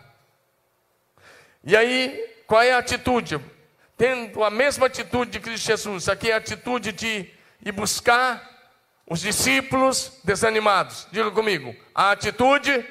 E 1.65 1.77
aí, 1.77 2.35
qual 2.47 2.63
é 2.63 2.73
a 2.73 2.79
atitude? 2.79 3.41
Tendo 3.97 4.45
a 4.45 4.51
mesma 4.51 4.87
atitude 4.87 5.33
de 5.33 5.41
Cristo 5.41 5.67
Jesus, 5.67 6.09
aqui 6.09 6.31
é 6.31 6.35
a 6.35 6.39
atitude 6.39 6.93
de 6.93 7.29
ir 7.65 7.73
buscar 7.73 8.49
os 9.07 9.21
discípulos 9.21 10.13
desanimados. 10.23 11.07
Diga 11.11 11.31
comigo, 11.31 11.75
a 11.95 12.13
atitude 12.13 12.87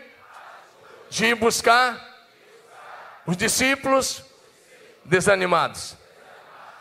de 1.10 1.26
ir 1.26 1.36
buscar 1.36 2.04
os 3.26 3.38
discípulos 3.38 4.24
desanimados. 5.06 5.96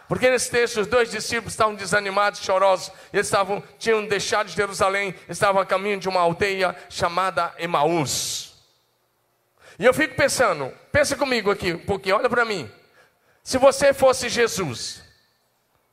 Porque 0.08 0.30
nesse 0.30 0.50
texto 0.50 0.80
os 0.80 0.86
dois 0.86 1.10
discípulos 1.10 1.52
estavam 1.52 1.74
desanimados, 1.74 2.40
chorosos. 2.40 2.92
Eles 3.12 3.26
estavam, 3.26 3.62
tinham 3.78 4.06
deixado 4.06 4.48
Jerusalém, 4.48 5.14
estavam 5.28 5.60
a 5.60 5.66
caminho 5.66 5.98
de 5.98 6.08
uma 6.08 6.20
aldeia 6.20 6.76
chamada 6.88 7.52
Emaús. 7.58 8.55
E 9.78 9.84
eu 9.84 9.92
fico 9.92 10.14
pensando, 10.14 10.72
pensa 10.90 11.16
comigo 11.16 11.50
aqui 11.50 11.72
um 11.72 11.78
pouquinho, 11.78 12.16
olha 12.16 12.30
para 12.30 12.44
mim. 12.44 12.70
Se 13.42 13.58
você 13.58 13.92
fosse 13.92 14.28
Jesus, 14.28 15.02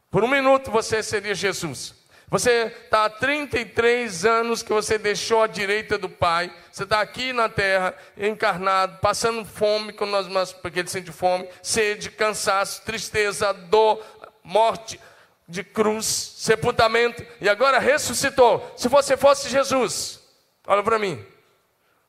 por 0.10 0.24
um 0.24 0.28
minuto 0.28 0.72
você 0.72 1.04
seria 1.04 1.36
Jesus. 1.36 1.94
Você 2.30 2.74
está 2.86 3.06
há 3.06 3.10
33 3.10 4.26
anos 4.26 4.64
que 4.64 4.74
você 4.74 4.98
deixou 4.98 5.44
a 5.44 5.48
direita 5.48 6.00
do 6.00 6.10
Pai. 6.10 6.52
Você 6.72 6.84
está 6.84 7.00
aqui 7.00 7.32
na 7.32 7.48
terra, 7.48 7.94
encarnado, 8.18 8.98
passando 9.00 9.46
fome, 9.46 9.94
nós, 10.30 10.52
porque 10.52 10.80
ele 10.80 10.88
sente 10.88 11.12
fome, 11.12 11.48
sede, 11.62 12.10
cansaço, 12.10 12.82
tristeza, 12.84 13.54
dor, 13.54 14.04
morte 14.44 15.00
de 15.48 15.64
cruz, 15.64 16.06
sepultamento, 16.06 17.24
e 17.40 17.48
agora 17.48 17.78
ressuscitou. 17.78 18.74
Se 18.76 18.88
você 18.88 19.16
fosse 19.16 19.50
Jesus, 19.50 20.20
olha 20.66 20.82
para 20.82 20.98
mim, 20.98 21.24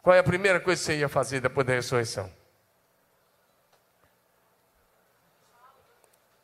qual 0.04 0.14
é 0.14 0.18
a 0.18 0.22
primeira 0.22 0.60
coisa 0.60 0.78
que 0.78 0.84
você 0.84 0.98
ia 0.98 1.08
fazer 1.08 1.40
depois 1.40 1.66
da 1.66 1.72
ressurreição? 1.72 2.30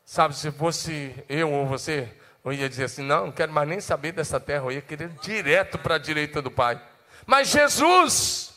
Sabe, 0.03 0.35
se 0.35 0.51
fosse 0.51 1.15
eu 1.29 1.53
ou 1.53 1.67
você, 1.67 2.11
eu 2.43 2.51
ia 2.51 2.67
dizer 2.67 2.85
assim: 2.85 3.03
não, 3.03 3.27
não 3.27 3.31
quero 3.31 3.51
mais 3.51 3.69
nem 3.69 3.79
saber 3.79 4.13
dessa 4.13 4.39
terra, 4.39 4.63
eu 4.63 4.71
ia 4.71 4.81
querer 4.81 5.09
direto 5.21 5.77
para 5.77 5.93
a 5.93 5.99
direita 5.99 6.41
do 6.41 6.49
Pai. 6.49 6.81
Mas 7.23 7.49
Jesus, 7.49 8.51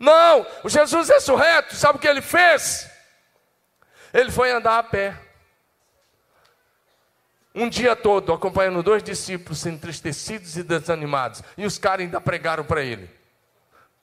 não, 0.00 0.44
o 0.64 0.68
Jesus 0.68 1.08
ressurreto, 1.08 1.76
sabe 1.76 1.98
o 1.98 2.00
que 2.00 2.08
ele 2.08 2.20
fez? 2.20 2.90
Ele 4.12 4.32
foi 4.32 4.50
andar 4.50 4.80
a 4.80 4.82
pé. 4.82 5.16
Um 7.54 7.68
dia 7.68 7.94
todo, 7.94 8.32
acompanhando 8.32 8.82
dois 8.82 9.00
discípulos 9.00 9.64
entristecidos 9.64 10.56
e 10.56 10.64
desanimados. 10.64 11.40
E 11.56 11.64
os 11.64 11.78
caras 11.78 12.04
ainda 12.04 12.20
pregaram 12.20 12.64
para 12.64 12.82
ele. 12.82 13.19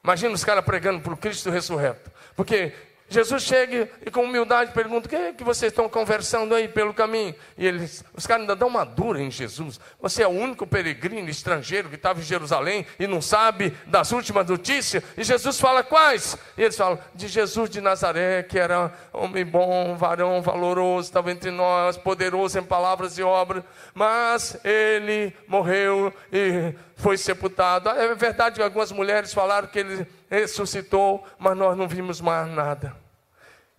Imagina 0.07 0.33
os 0.33 0.45
caras 0.45 0.63
pregando 0.63 1.01
para 1.01 1.13
o 1.13 1.17
Cristo 1.17 1.51
ressurreto. 1.51 2.09
Porque 2.33 2.71
Jesus 3.09 3.43
chega 3.43 3.89
e 4.05 4.11
com 4.11 4.23
humildade 4.23 4.71
pergunta: 4.71 5.07
o 5.07 5.09
que 5.09 5.15
é 5.15 5.33
que 5.33 5.43
vocês 5.43 5.71
estão 5.71 5.87
conversando 5.87 6.53
aí 6.53 6.67
pelo 6.67 6.93
caminho? 6.93 7.33
E 7.57 7.65
eles, 7.65 8.03
os 8.13 8.27
caras 8.27 8.41
ainda 8.41 8.55
dão 8.55 8.67
uma 8.67 8.83
dura 8.83 9.21
em 9.21 9.31
Jesus. 9.31 9.79
Você 10.01 10.23
é 10.23 10.27
o 10.27 10.31
único 10.31 10.67
peregrino 10.67 11.29
estrangeiro 11.29 11.87
que 11.87 11.95
estava 11.95 12.19
em 12.19 12.23
Jerusalém 12.23 12.85
e 12.99 13.07
não 13.07 13.21
sabe 13.21 13.73
das 13.85 14.11
últimas 14.11 14.47
notícias? 14.47 15.03
E 15.17 15.23
Jesus 15.23 15.57
fala 15.59 15.83
quais? 15.83 16.37
E 16.57 16.63
eles 16.63 16.75
falam: 16.75 16.99
de 17.15 17.27
Jesus 17.29 17.69
de 17.69 17.79
Nazaré, 17.79 18.43
que 18.43 18.59
era 18.59 18.91
homem 19.13 19.45
bom, 19.45 19.95
varão 19.95 20.41
valoroso, 20.41 21.07
estava 21.07 21.31
entre 21.31 21.49
nós, 21.49 21.95
poderoso 21.95 22.59
em 22.59 22.63
palavras 22.63 23.17
e 23.17 23.23
obras, 23.23 23.63
mas 23.93 24.57
ele 24.65 25.33
morreu 25.47 26.13
e 26.31 26.73
foi 26.97 27.17
sepultado. 27.17 27.89
É 27.89 28.13
verdade 28.15 28.55
que 28.57 28.61
algumas 28.61 28.91
mulheres 28.91 29.33
falaram 29.33 29.67
que 29.67 29.79
ele 29.79 30.07
ressuscitou, 30.29 31.25
mas 31.37 31.57
nós 31.57 31.77
não 31.77 31.87
vimos 31.87 32.21
mais 32.21 32.47
nada. 32.49 32.95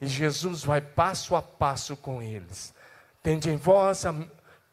E 0.00 0.06
Jesus 0.06 0.64
vai 0.64 0.80
passo 0.80 1.34
a 1.34 1.42
passo 1.42 1.96
com 1.96 2.22
eles. 2.22 2.74
Tende 3.22 3.50
em 3.50 3.56
vós 3.56 4.06
a 4.06 4.14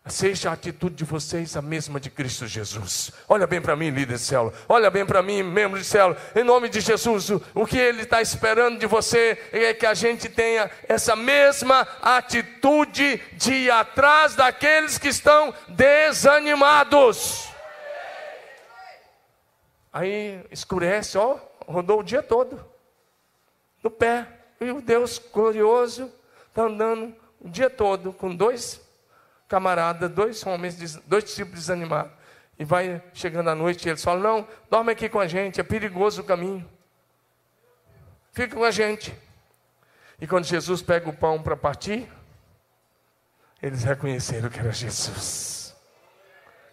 Seja 0.08 0.52
a 0.52 0.54
atitude 0.54 0.94
de 0.94 1.04
vocês 1.04 1.58
a 1.58 1.64
mesma 1.64 2.00
de 2.00 2.12
Cristo 2.12 2.46
Jesus. 2.46 3.12
Olha 3.28 3.48
bem 3.48 3.60
para 3.60 3.76
mim, 3.76 3.90
líder 3.90 4.18
de 4.18 4.22
célula. 4.22 4.54
Olha 4.70 4.92
bem 4.92 5.04
para 5.04 5.24
mim, 5.24 5.42
membro 5.42 5.80
de 5.80 5.86
célula. 5.86 6.16
Em 6.36 6.44
nome 6.44 6.70
de 6.70 6.80
Jesus, 6.80 7.32
o, 7.32 7.42
o 7.56 7.66
que 7.66 7.80
Ele 7.80 8.04
está 8.04 8.22
esperando 8.22 8.78
de 8.78 8.86
você 8.86 9.36
é 9.52 9.74
que 9.74 9.84
a 9.84 9.96
gente 9.96 10.30
tenha 10.30 10.70
essa 10.88 11.16
mesma 11.16 11.88
atitude 12.04 13.20
de 13.34 13.52
ir 13.52 13.72
atrás 13.72 14.36
daqueles 14.36 15.00
que 15.00 15.08
estão 15.08 15.52
desanimados. 15.70 17.50
Aí 19.92 20.46
escurece, 20.52 21.18
ó, 21.18 21.40
rodou 21.68 22.00
o 22.00 22.04
dia 22.04 22.24
todo, 22.24 22.64
no 23.84 23.92
pé. 23.92 24.28
E 24.60 24.72
o 24.72 24.82
Deus 24.82 25.20
glorioso 25.20 26.12
está 26.48 26.64
andando 26.64 27.16
o 27.42 27.50
dia 27.50 27.70
todo 27.70 28.14
com 28.14 28.34
dois 28.34 28.82
camaradas, 29.48 30.10
dois 30.10 30.46
homens, 30.46 30.96
dois 31.06 31.24
discípulos 31.24 31.60
desanimados. 31.60 32.12
E 32.58 32.64
vai 32.64 33.04
chegando 33.14 33.50
à 33.50 33.56
noite 33.56 33.86
e 33.86 33.90
eles 33.90 34.04
falam: 34.04 34.22
Não, 34.22 34.48
dorme 34.70 34.94
aqui 34.94 35.10
com 35.10 35.20
a 35.20 35.28
gente, 35.28 35.60
é 35.60 35.64
perigoso 35.64 36.22
o 36.22 36.26
caminho. 36.26 36.68
Fica 38.32 38.56
com 38.56 38.64
a 38.64 38.72
gente. 38.72 39.14
E 40.20 40.26
quando 40.26 40.46
Jesus 40.46 40.82
pega 40.82 41.10
o 41.10 41.16
pão 41.16 41.42
para 41.42 41.58
partir, 41.58 42.10
eles 43.62 43.84
reconheceram 43.84 44.50
que 44.50 44.60
era 44.60 44.72
Jesus. 44.72 45.76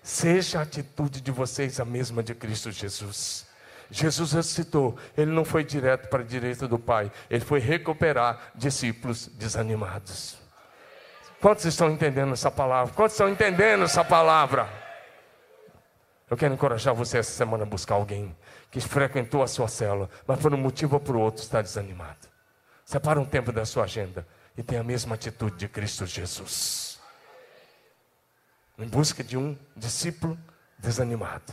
Seja 0.02 0.61
a 0.61 0.62
atitude 0.62 1.20
de 1.20 1.30
vocês 1.30 1.80
a 1.80 1.84
mesma 1.84 2.22
de 2.22 2.34
Cristo 2.34 2.70
Jesus. 2.70 3.46
Jesus 3.92 4.32
ressuscitou, 4.32 4.96
ele 5.16 5.30
não 5.30 5.44
foi 5.44 5.62
direto 5.62 6.08
para 6.08 6.22
a 6.22 6.26
direita 6.26 6.66
do 6.66 6.78
Pai, 6.78 7.12
ele 7.30 7.44
foi 7.44 7.61
recuperar 7.61 8.50
discípulos 8.54 9.28
desanimados. 9.28 10.37
Quantos 11.40 11.64
estão 11.64 11.90
entendendo 11.90 12.32
essa 12.32 12.50
palavra? 12.50 12.92
Quantos 12.94 13.14
estão 13.14 13.28
entendendo 13.28 13.84
essa 13.84 14.04
palavra? 14.04 14.68
Eu 16.30 16.37
quero 16.37 16.54
encorajar 16.54 16.94
você 16.94 17.18
essa 17.18 17.32
semana 17.32 17.64
a 17.64 17.66
buscar 17.66 17.94
alguém 17.94 18.34
que 18.70 18.80
frequentou 18.80 19.42
a 19.42 19.46
sua 19.46 19.68
célula, 19.68 20.08
mas 20.26 20.40
por 20.40 20.52
um 20.52 20.58
motivo 20.58 20.94
ou 20.94 21.00
por 21.00 21.14
outro 21.14 21.42
está 21.42 21.61
desanimado. 21.62 22.26
Separa 22.84 23.20
um 23.20 23.25
tempo 23.25 23.52
da 23.52 23.64
sua 23.64 23.84
agenda 23.84 24.26
e 24.56 24.62
tenha 24.62 24.80
a 24.80 24.84
mesma 24.84 25.14
atitude 25.14 25.56
de 25.56 25.68
Cristo 25.68 26.06
Jesus 26.06 26.92
em 28.82 28.88
busca 28.88 29.22
de 29.22 29.37
um 29.37 29.56
discípulo 29.76 30.38
desanimado. 30.78 31.52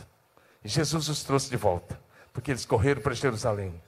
E 0.64 0.68
Jesus 0.68 1.08
os 1.08 1.22
trouxe 1.22 1.48
de 1.48 1.56
volta, 1.56 1.98
porque 2.32 2.50
eles 2.50 2.64
correram 2.64 3.02
para 3.02 3.14
Jerusalém. 3.14 3.80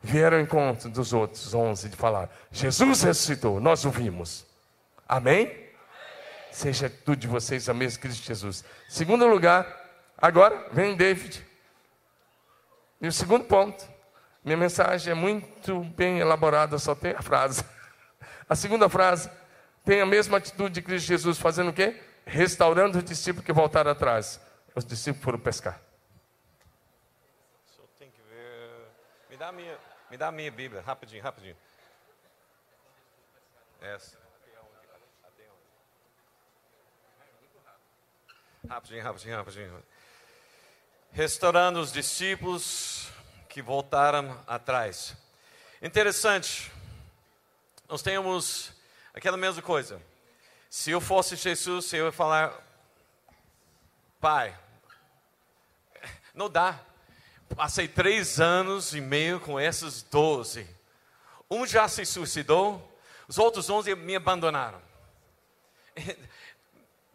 Vieram 0.00 0.38
ao 0.38 0.42
encontro 0.42 0.88
dos 0.90 1.12
outros 1.12 1.54
onze 1.54 1.88
de 1.88 1.96
falar: 1.96 2.30
Jesus 2.50 3.02
ressuscitou, 3.02 3.60
nós 3.60 3.84
o 3.84 3.90
vimos. 3.90 4.44
Amém? 5.08 5.46
Amém. 5.46 5.68
Seja 6.50 6.90
tudo 6.90 7.16
de 7.16 7.28
vocês 7.28 7.68
a 7.68 7.74
mesma 7.74 8.00
Cristo 8.00 8.26
Jesus. 8.26 8.64
Segundo 8.88 9.26
lugar, 9.26 9.66
agora 10.18 10.68
vem 10.72 10.96
David. 10.96 11.46
E 13.00 13.06
o 13.06 13.12
segundo 13.12 13.44
ponto, 13.44 13.84
minha 14.44 14.56
mensagem 14.56 15.10
é 15.10 15.14
muito 15.14 15.80
bem 15.96 16.18
elaborada, 16.18 16.78
só 16.78 16.94
tem 16.94 17.12
a 17.12 17.22
frase. 17.22 17.64
A 18.48 18.54
segunda 18.54 18.88
frase 18.88 19.30
tem 19.84 20.00
a 20.00 20.06
mesma 20.06 20.36
atitude 20.36 20.74
de 20.74 20.82
Cristo 20.82 21.06
Jesus, 21.06 21.38
fazendo 21.38 21.70
o 21.70 21.72
quê? 21.72 21.98
restaurando 22.24 22.98
os 22.98 23.04
discípulos 23.04 23.44
que 23.44 23.52
voltaram 23.52 23.90
atrás. 23.90 24.40
Os 24.74 24.84
discípulos 24.84 25.24
foram 25.24 25.38
pescar. 25.38 25.80
Tem 27.98 28.10
que 28.10 28.20
ver. 28.22 28.88
Me 29.30 29.31
dá 29.42 29.48
a 29.48 29.52
minha, 29.52 29.76
me 30.08 30.16
dá 30.16 30.28
a 30.28 30.30
minha 30.30 30.52
Bíblia, 30.52 30.80
rapidinho, 30.82 31.20
rapidinho. 31.20 31.56
Essa. 33.80 34.16
Rapidinho, 38.68 39.02
rapidinho, 39.02 39.36
rapidinho. 39.36 39.84
Restaurando 41.10 41.80
os 41.80 41.90
discípulos 41.90 43.10
que 43.48 43.60
voltaram 43.60 44.40
atrás. 44.46 45.16
Interessante. 45.82 46.70
Nós 47.88 48.00
temos 48.00 48.72
aquela 49.12 49.36
mesma 49.36 49.60
coisa. 49.60 50.00
Se 50.70 50.92
eu 50.92 51.00
fosse 51.00 51.34
Jesus, 51.34 51.92
eu 51.92 52.06
ia 52.06 52.12
falar, 52.12 52.56
pai, 54.20 54.56
não 56.32 56.48
dá. 56.48 56.91
Passei 57.56 57.86
três 57.86 58.40
anos 58.40 58.94
e 58.94 59.00
meio 59.00 59.38
com 59.38 59.60
esses 59.60 60.02
doze. 60.02 60.66
Um 61.50 61.66
já 61.66 61.86
se 61.86 62.04
suicidou, 62.06 62.90
os 63.28 63.36
outros 63.36 63.68
onze 63.68 63.94
me 63.94 64.16
abandonaram. 64.16 64.80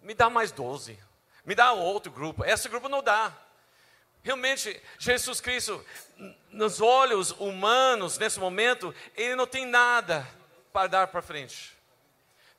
Me 0.03 0.13
dá 0.13 0.29
mais 0.29 0.53
doze. 0.53 0.97
Me 1.43 1.53
dá 1.53 1.73
outro 1.73 2.09
grupo. 2.09 2.45
Esse 2.45 2.69
grupo 2.69 2.87
não 2.87 3.03
dá. 3.03 3.35
Realmente, 4.23 4.81
Jesus 4.97 5.41
Cristo, 5.41 5.83
nos 6.49 6.79
olhos 6.79 7.31
humanos, 7.31 8.17
nesse 8.17 8.39
momento, 8.39 8.95
ele 9.15 9.35
não 9.35 9.45
tem 9.45 9.65
nada 9.65 10.25
para 10.71 10.87
dar 10.87 11.07
para 11.07 11.21
frente. 11.21 11.75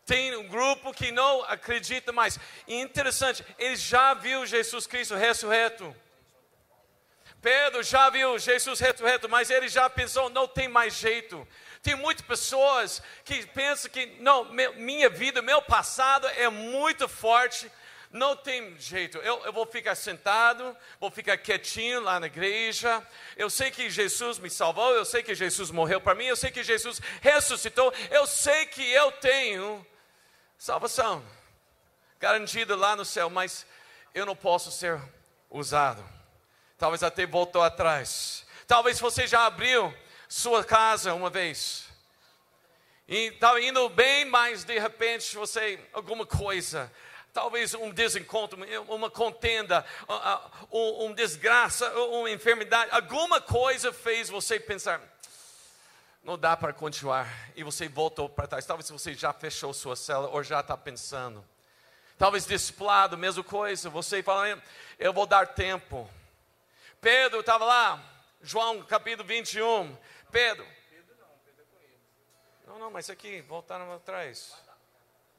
Tem 0.04 0.36
um 0.36 0.46
grupo 0.46 0.92
que 0.92 1.10
não 1.10 1.42
acredita 1.44 2.12
mais. 2.12 2.38
E 2.66 2.74
interessante, 2.74 3.42
ele 3.58 3.76
já 3.76 4.12
viu 4.12 4.44
Jesus 4.44 4.86
Cristo 4.86 5.14
ressurreto. 5.14 5.94
Pedro 7.40 7.82
já 7.82 8.10
viu 8.10 8.38
Jesus 8.38 8.80
ressurreto, 8.80 9.28
mas 9.28 9.50
ele 9.50 9.68
já 9.68 9.88
pensou, 9.88 10.28
não 10.28 10.48
tem 10.48 10.68
mais 10.68 10.94
jeito. 10.94 11.46
Tem 11.82 11.94
muitas 11.94 12.26
pessoas 12.26 13.02
que 13.24 13.46
pensam 13.46 13.90
que, 13.90 14.06
não, 14.20 14.44
minha 14.76 15.08
vida, 15.08 15.40
meu 15.40 15.62
passado 15.62 16.26
é 16.28 16.48
muito 16.48 17.08
forte, 17.08 17.70
não 18.10 18.34
tem 18.34 18.76
jeito, 18.78 19.18
eu, 19.18 19.44
eu, 19.44 19.52
vou 19.52 19.66
ficar 19.66 19.94
sentado, 19.94 20.76
vou 20.98 21.10
ficar 21.10 21.36
quietinho 21.36 22.00
lá 22.00 22.18
na 22.18 22.26
igreja. 22.26 23.06
Eu 23.36 23.50
sei 23.50 23.70
que 23.70 23.90
Jesus 23.90 24.38
me 24.38 24.50
salvou, 24.50 24.94
eu 24.94 25.04
sei 25.04 25.22
que 25.22 25.34
Jesus 25.34 25.70
morreu 25.70 26.00
para 26.00 26.14
mim, 26.14 26.24
eu 26.24 26.36
sei 26.36 26.50
que 26.50 26.64
Jesus 26.64 27.00
ressuscitou, 27.20 27.92
eu 28.10 28.26
sei 28.26 28.66
que 28.66 28.82
eu 28.82 29.12
tenho 29.12 29.86
salvação 30.56 31.24
garantida 32.18 32.74
lá 32.74 32.96
no 32.96 33.04
céu, 33.04 33.30
mas 33.30 33.66
eu 34.14 34.26
não 34.26 34.34
posso 34.34 34.72
ser 34.72 35.00
usado. 35.48 36.17
Talvez 36.78 37.02
até 37.02 37.26
voltou 37.26 37.62
atrás. 37.62 38.46
Talvez 38.66 39.00
você 39.00 39.26
já 39.26 39.46
abriu 39.46 39.92
sua 40.28 40.62
casa 40.62 41.12
uma 41.12 41.28
vez. 41.28 41.88
E 43.08 43.28
estava 43.28 43.60
indo 43.60 43.88
bem, 43.88 44.26
mas 44.26 44.64
de 44.64 44.78
repente 44.78 45.34
você, 45.34 45.80
alguma 45.92 46.24
coisa, 46.24 46.92
talvez 47.32 47.74
um 47.74 47.90
desencontro, 47.90 48.58
uma 48.86 49.10
contenda, 49.10 49.84
um, 50.70 51.06
um 51.06 51.12
desgraça, 51.14 51.90
uma 51.98 52.30
enfermidade, 52.30 52.90
alguma 52.92 53.40
coisa 53.40 53.92
fez 53.92 54.28
você 54.28 54.60
pensar, 54.60 55.00
não 56.22 56.38
dá 56.38 56.56
para 56.56 56.72
continuar, 56.74 57.26
e 57.56 57.64
você 57.64 57.88
voltou 57.88 58.28
para 58.28 58.46
trás. 58.46 58.66
Talvez 58.66 58.90
você 58.90 59.14
já 59.14 59.32
fechou 59.32 59.72
sua 59.72 59.96
cela 59.96 60.28
ou 60.28 60.42
já 60.44 60.60
está 60.60 60.76
pensando. 60.76 61.42
Talvez 62.18 62.44
discipulado, 62.44 63.16
mesma 63.16 63.42
coisa. 63.42 63.88
Você 63.88 64.22
fala, 64.22 64.62
eu 64.98 65.12
vou 65.12 65.24
dar 65.24 65.46
tempo. 65.46 66.10
Pedro 67.00 67.40
estava 67.40 67.64
lá, 67.64 68.02
João 68.40 68.82
capítulo 68.82 69.26
21. 69.26 69.96
Pedro. 70.30 70.66
Não, 72.66 72.78
não, 72.78 72.90
mas 72.90 73.08
aqui, 73.08 73.40
voltaram 73.40 73.92
atrás. 73.94 74.54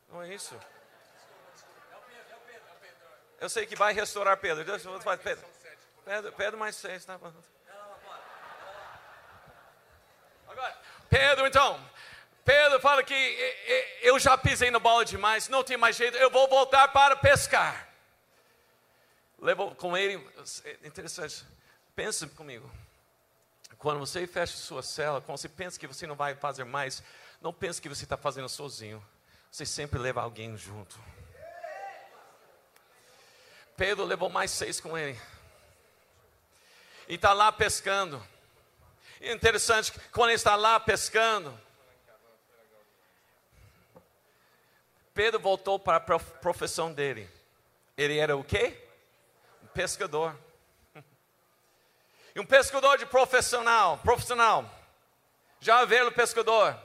Não 0.09 0.21
é 0.21 0.33
isso. 0.33 0.57
Eu 3.39 3.49
sei 3.49 3.65
que 3.65 3.75
vai 3.75 3.93
restaurar 3.93 4.37
Pedro. 4.37 4.63
Deus, 4.63 4.83
Pedro. 5.23 5.45
Pedro, 6.03 6.33
Pedro 6.33 6.57
mais 6.57 6.75
seis, 6.75 7.05
tá 7.05 7.17
bom. 7.17 7.31
Agora, 10.47 10.77
Pedro, 11.09 11.45
então. 11.45 11.89
Pedro 12.43 12.79
fala 12.79 13.03
que 13.03 13.13
eu 14.01 14.17
já 14.17 14.35
pisei 14.37 14.71
na 14.71 14.79
bola 14.79 15.05
demais, 15.05 15.47
não 15.49 15.63
tem 15.63 15.77
mais 15.77 15.95
jeito, 15.95 16.17
eu 16.17 16.31
vou 16.31 16.47
voltar 16.47 16.87
para 16.87 17.15
pescar. 17.15 17.88
Levou 19.41 19.73
com 19.73 19.95
ele, 19.95 20.15
é 20.65 20.87
interessante, 20.87 21.45
pensa 21.95 22.27
comigo. 22.27 22.69
Quando 23.77 23.99
você 23.99 24.27
fecha 24.27 24.57
sua 24.57 24.83
cela, 24.83 25.21
quando 25.21 25.37
você 25.37 25.47
pensa 25.47 25.79
que 25.79 25.87
você 25.87 26.05
não 26.05 26.15
vai 26.15 26.35
fazer 26.35 26.65
mais, 26.65 27.01
não 27.41 27.53
pense 27.53 27.81
que 27.81 27.87
você 27.87 28.03
está 28.03 28.17
fazendo 28.17 28.49
sozinho. 28.49 29.03
Você 29.49 29.65
sempre 29.65 29.97
leva 29.97 30.21
alguém 30.21 30.57
junto. 30.57 30.99
Pedro 33.77 34.03
levou 34.03 34.29
mais 34.29 34.51
seis 34.51 34.81
com 34.81 34.97
ele. 34.97 35.19
E 37.07 37.15
está 37.15 37.31
lá 37.31 37.49
pescando. 37.51 38.21
E 39.21 39.29
é 39.29 39.33
interessante 39.33 39.93
quando 40.11 40.31
ele 40.31 40.35
está 40.35 40.57
lá 40.57 40.79
pescando, 40.79 41.57
Pedro 45.13 45.39
voltou 45.39 45.79
para 45.79 45.97
a 45.97 46.19
profissão 46.19 46.93
dele. 46.93 47.29
Ele 47.97 48.17
era 48.17 48.35
o 48.35 48.43
quê? 48.43 48.88
Pescador. 49.73 50.35
E 52.35 52.39
um 52.39 52.45
pescador 52.45 52.97
de 52.97 53.05
profissional, 53.05 53.97
profissional. 53.99 54.69
Já 55.59 55.83
o 55.83 56.11
pescador. 56.11 56.77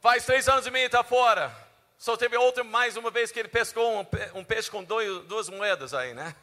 Faz 0.00 0.24
três 0.24 0.48
anos 0.48 0.66
e 0.66 0.70
meio 0.70 0.86
está 0.86 1.02
fora. 1.02 1.54
Só 1.98 2.16
teve 2.16 2.36
outra, 2.36 2.62
mais 2.62 2.96
uma 2.96 3.10
vez, 3.10 3.32
que 3.32 3.38
ele 3.38 3.48
pescou 3.48 4.00
um, 4.00 4.06
um 4.34 4.44
peixe 4.44 4.70
com 4.70 4.84
dois, 4.84 5.24
duas 5.24 5.48
moedas 5.48 5.94
aí, 5.94 6.14
né? 6.14 6.34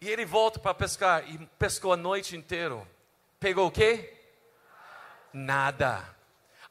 E 0.00 0.08
ele 0.08 0.24
volta 0.24 0.60
para 0.60 0.72
pescar 0.72 1.28
e 1.28 1.38
pescou 1.58 1.92
a 1.92 1.96
noite 1.96 2.36
inteira. 2.36 2.86
Pegou 3.40 3.66
o 3.66 3.70
quê? 3.70 4.16
Nada. 5.32 6.04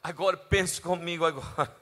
Agora 0.02 0.36
pense 0.36 0.80
comigo 0.80 1.26
agora. 1.26 1.76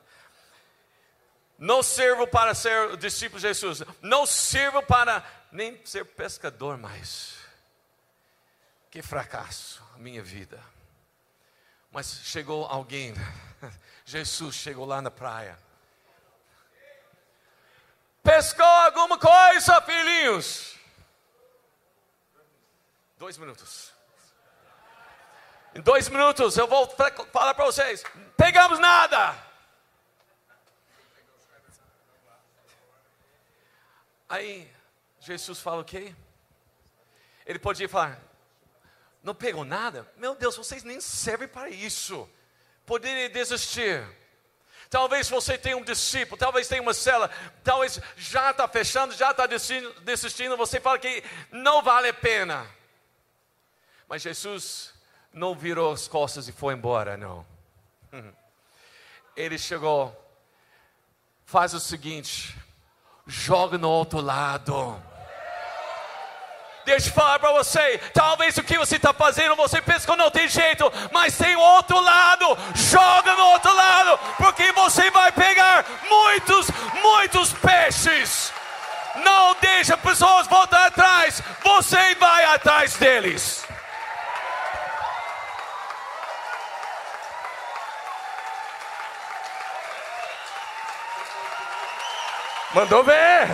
Não 1.59 1.83
sirvo 1.83 2.27
para 2.27 2.55
ser 2.55 2.97
discípulo 2.97 3.41
de 3.41 3.49
Jesus. 3.49 3.83
Não 4.03 4.27
sirvo 4.27 4.83
para 4.83 5.25
nem 5.51 5.81
ser 5.85 6.05
pescador 6.05 6.77
mais. 6.77 7.35
Que 8.91 9.03
fracasso 9.03 9.83
a 9.95 9.99
minha 9.99 10.23
vida. 10.23 10.63
Mas 11.91 12.21
chegou 12.25 12.67
alguém 12.67 13.15
Jesus 14.05 14.55
chegou 14.55 14.85
lá 14.85 15.01
na 15.01 15.11
praia. 15.11 15.59
Pescou 18.23 18.67
alguma 18.67 19.19
coisa, 19.19 19.81
filhinhos? 19.83 20.77
Dois 23.19 23.39
minutos. 23.39 23.93
Em 25.75 25.81
dois 25.81 26.09
minutos 26.09 26.57
eu 26.57 26.67
vou 26.67 26.89
falar 27.33 27.55
para 27.55 27.65
vocês: 27.65 28.03
pegamos 28.37 28.79
nada. 28.79 29.46
Aí 34.29 34.71
Jesus 35.21 35.61
fala 35.61 35.83
o 35.83 35.85
quê? 35.85 36.15
Ele 37.45 37.59
podia 37.59 37.89
falar: 37.89 38.21
não 39.23 39.35
pegou 39.35 39.65
nada? 39.65 40.11
Meu 40.17 40.35
Deus, 40.35 40.57
vocês 40.57 40.83
nem 40.83 41.01
servem 41.01 41.49
para 41.49 41.71
isso 41.71 42.29
poderia 42.87 43.29
desistir. 43.29 44.07
Talvez 44.89 45.29
você 45.29 45.59
tenha 45.59 45.77
um 45.77 45.83
discípulo, 45.83 46.39
talvez 46.39 46.69
tenha 46.69 46.81
uma 46.81 46.95
cela, 46.95 47.29
talvez 47.65 48.01
já 48.17 48.53
está 48.53 48.69
fechando, 48.69 49.13
já 49.13 49.33
está 49.33 49.45
desistindo, 49.47 50.57
você 50.57 50.79
fala 50.79 50.97
que 50.97 51.25
não 51.51 51.83
vale 51.83 52.09
a 52.09 52.15
pena. 52.15 52.65
Mas 54.09 54.23
Jesus 54.23 54.95
não 55.33 55.57
virou 55.57 55.93
as 55.93 56.07
costas 56.07 56.47
e 56.47 56.53
foi 56.53 56.75
embora, 56.75 57.17
não. 57.17 57.45
Ele 59.37 59.59
chegou, 59.59 60.15
faz 61.45 61.75
o 61.75 61.81
seguinte, 61.81 62.57
joga 63.27 63.77
no 63.77 63.91
outro 63.91 64.21
lado. 64.21 65.03
Deixa 66.85 67.09
eu 67.09 67.13
falar 67.13 67.41
para 67.41 67.51
você. 67.53 67.99
Talvez 68.15 68.57
o 68.57 68.63
que 68.63 68.79
você 68.79 68.95
está 68.95 69.13
fazendo, 69.13 69.57
você 69.57 69.83
pensa 69.83 70.07
que 70.07 70.17
não 70.17 70.31
tem 70.31 70.47
jeito, 70.49 70.91
mas 71.13 71.37
tem 71.37 71.57
outro 71.57 71.99
lado. 72.01 72.57
Joga 72.77 73.35
no 73.35 73.45
outro 73.47 73.75
lado, 73.75 74.21
porque 74.37 74.71
você 74.71 75.11
vai 75.11 75.33
pegar 75.33 75.85
muitos, 76.09 76.69
muitos 77.03 77.53
peixes. 77.55 78.53
Não 79.25 79.57
deixa 79.61 79.97
pessoas 79.97 80.47
voltar 80.47 80.87
atrás, 80.87 81.43
você 81.65 82.15
vai 82.15 82.45
atrás 82.45 82.95
deles. 82.95 83.67
Mandou 92.77 93.03
ver. 93.03 93.49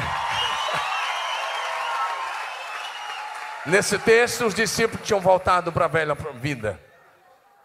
Nesse 3.64 3.96
texto, 4.00 4.44
os 4.46 4.52
discípulos 4.52 5.06
tinham 5.06 5.20
voltado 5.20 5.70
para 5.70 5.85
a 5.85 5.88
velha 5.88 6.16
vida, 6.40 6.80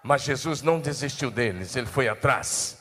mas 0.04 0.22
Jesus 0.22 0.62
não 0.62 0.80
desistiu 0.80 1.32
deles, 1.32 1.76
ele 1.76 1.88
foi 1.88 2.08
atrás. 2.08 2.78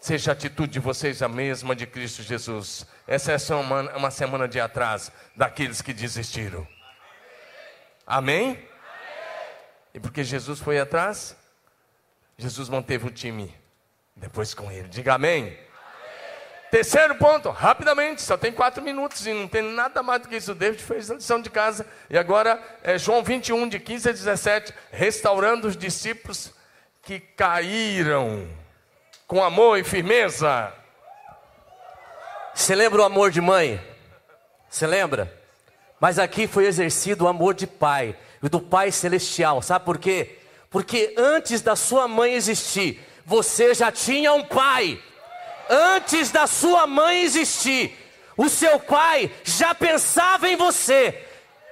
Seja 0.00 0.30
a 0.30 0.34
atitude 0.34 0.70
de 0.70 0.78
vocês 0.78 1.20
a 1.20 1.26
mesma 1.26 1.74
de 1.74 1.84
Cristo 1.84 2.22
Jesus. 2.22 2.86
Essa 3.08 3.32
é 3.32 3.56
uma, 3.56 3.80
uma 3.96 4.10
semana 4.12 4.46
de 4.46 4.60
atrás 4.60 5.10
daqueles 5.34 5.82
que 5.82 5.92
desistiram. 5.92 6.64
Amém? 8.06 8.50
Amém? 8.50 8.68
E 9.94 9.98
porque 9.98 10.22
Jesus 10.22 10.60
foi 10.60 10.78
atrás, 10.78 11.36
Jesus 12.38 12.68
manteve 12.68 13.08
o 13.08 13.10
time 13.10 13.52
depois 14.14 14.54
com 14.54 14.70
ele. 14.70 14.86
Diga 14.86 15.14
amém. 15.14 15.69
Terceiro 16.70 17.16
ponto, 17.16 17.50
rapidamente, 17.50 18.22
só 18.22 18.36
tem 18.36 18.52
quatro 18.52 18.80
minutos 18.80 19.26
e 19.26 19.32
não 19.32 19.48
tem 19.48 19.60
nada 19.60 20.04
mais 20.04 20.22
do 20.22 20.28
que 20.28 20.36
isso. 20.36 20.54
David 20.54 20.82
fez 20.82 21.10
a 21.10 21.14
lição 21.14 21.42
de 21.42 21.50
casa. 21.50 21.84
E 22.08 22.16
agora 22.16 22.62
é 22.84 22.96
João 22.96 23.24
21, 23.24 23.68
de 23.68 23.80
15 23.80 24.08
a 24.08 24.12
17, 24.12 24.74
restaurando 24.92 25.66
os 25.66 25.76
discípulos 25.76 26.52
que 27.02 27.18
caíram 27.18 28.48
com 29.26 29.42
amor 29.42 29.80
e 29.80 29.84
firmeza. 29.84 30.72
Você 32.54 32.76
lembra 32.76 33.02
o 33.02 33.04
amor 33.04 33.32
de 33.32 33.40
mãe? 33.40 33.80
Você 34.68 34.86
lembra? 34.86 35.36
Mas 35.98 36.20
aqui 36.20 36.46
foi 36.46 36.66
exercido 36.66 37.24
o 37.24 37.28
amor 37.28 37.54
de 37.54 37.66
pai, 37.66 38.16
e 38.40 38.48
do 38.48 38.60
Pai 38.60 38.92
celestial. 38.92 39.60
Sabe 39.60 39.84
por 39.84 39.98
quê? 39.98 40.38
Porque 40.70 41.14
antes 41.16 41.60
da 41.60 41.74
sua 41.74 42.06
mãe 42.06 42.34
existir, 42.34 43.04
você 43.26 43.74
já 43.74 43.90
tinha 43.90 44.32
um 44.32 44.44
pai. 44.44 45.02
Antes 45.72 46.32
da 46.32 46.48
sua 46.48 46.84
mãe 46.84 47.22
existir, 47.22 47.96
o 48.36 48.48
seu 48.48 48.80
pai 48.80 49.30
já 49.44 49.72
pensava 49.72 50.48
em 50.48 50.56
você. 50.56 51.26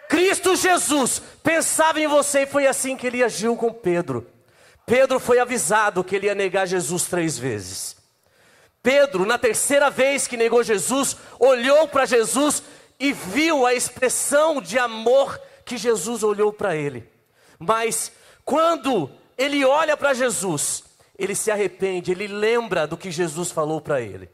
Cristo 0.08 0.54
Jesus 0.54 1.20
pensava 1.42 2.00
em 2.00 2.06
você 2.06 2.42
e 2.42 2.46
foi 2.46 2.68
assim 2.68 2.96
que 2.96 3.08
ele 3.08 3.24
agiu 3.24 3.56
com 3.56 3.72
Pedro. 3.72 4.30
Pedro 4.86 5.18
foi 5.18 5.40
avisado 5.40 6.04
que 6.04 6.14
ele 6.14 6.26
ia 6.26 6.34
negar 6.34 6.66
Jesus 6.66 7.06
três 7.06 7.36
vezes. 7.36 7.96
Pedro, 8.82 9.26
na 9.26 9.36
terceira 9.36 9.90
vez 9.90 10.28
que 10.28 10.36
negou 10.36 10.62
Jesus, 10.62 11.16
olhou 11.38 11.88
para 11.88 12.06
Jesus 12.06 12.62
e 13.00 13.12
viu 13.12 13.66
a 13.66 13.74
expressão 13.74 14.62
de 14.62 14.78
amor 14.78 15.40
que 15.64 15.76
Jesus 15.76 16.22
olhou 16.22 16.52
para 16.52 16.76
ele. 16.76 17.06
Mas 17.58 18.12
quando 18.44 19.10
ele 19.36 19.64
olha 19.64 19.96
para 19.96 20.14
Jesus, 20.14 20.84
ele 21.18 21.34
se 21.34 21.50
arrepende, 21.50 22.12
ele 22.12 22.28
lembra 22.28 22.86
do 22.86 22.96
que 22.96 23.10
Jesus 23.10 23.50
falou 23.50 23.80
para 23.80 24.00
ele. 24.00 24.30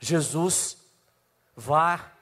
Jesus, 0.00 0.76
vá. 1.54 2.12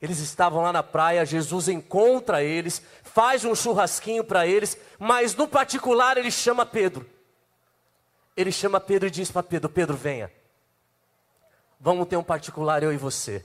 Eles 0.00 0.18
estavam 0.20 0.62
lá 0.62 0.72
na 0.72 0.82
praia, 0.82 1.26
Jesus 1.26 1.68
encontra 1.68 2.42
eles, 2.42 2.80
faz 3.02 3.44
um 3.44 3.54
churrasquinho 3.54 4.24
para 4.24 4.46
eles, 4.46 4.78
mas 4.98 5.34
no 5.34 5.46
particular 5.46 6.16
ele 6.16 6.30
chama 6.30 6.64
Pedro. 6.64 7.08
Ele 8.36 8.52
chama 8.52 8.80
Pedro 8.80 9.08
e 9.08 9.10
diz 9.10 9.30
para 9.30 9.42
Pedro: 9.42 9.68
Pedro, 9.68 9.96
venha. 9.96 10.32
Vamos 11.80 12.08
ter 12.08 12.16
um 12.16 12.22
particular 12.22 12.82
eu 12.82 12.92
e 12.92 12.96
você. 12.96 13.44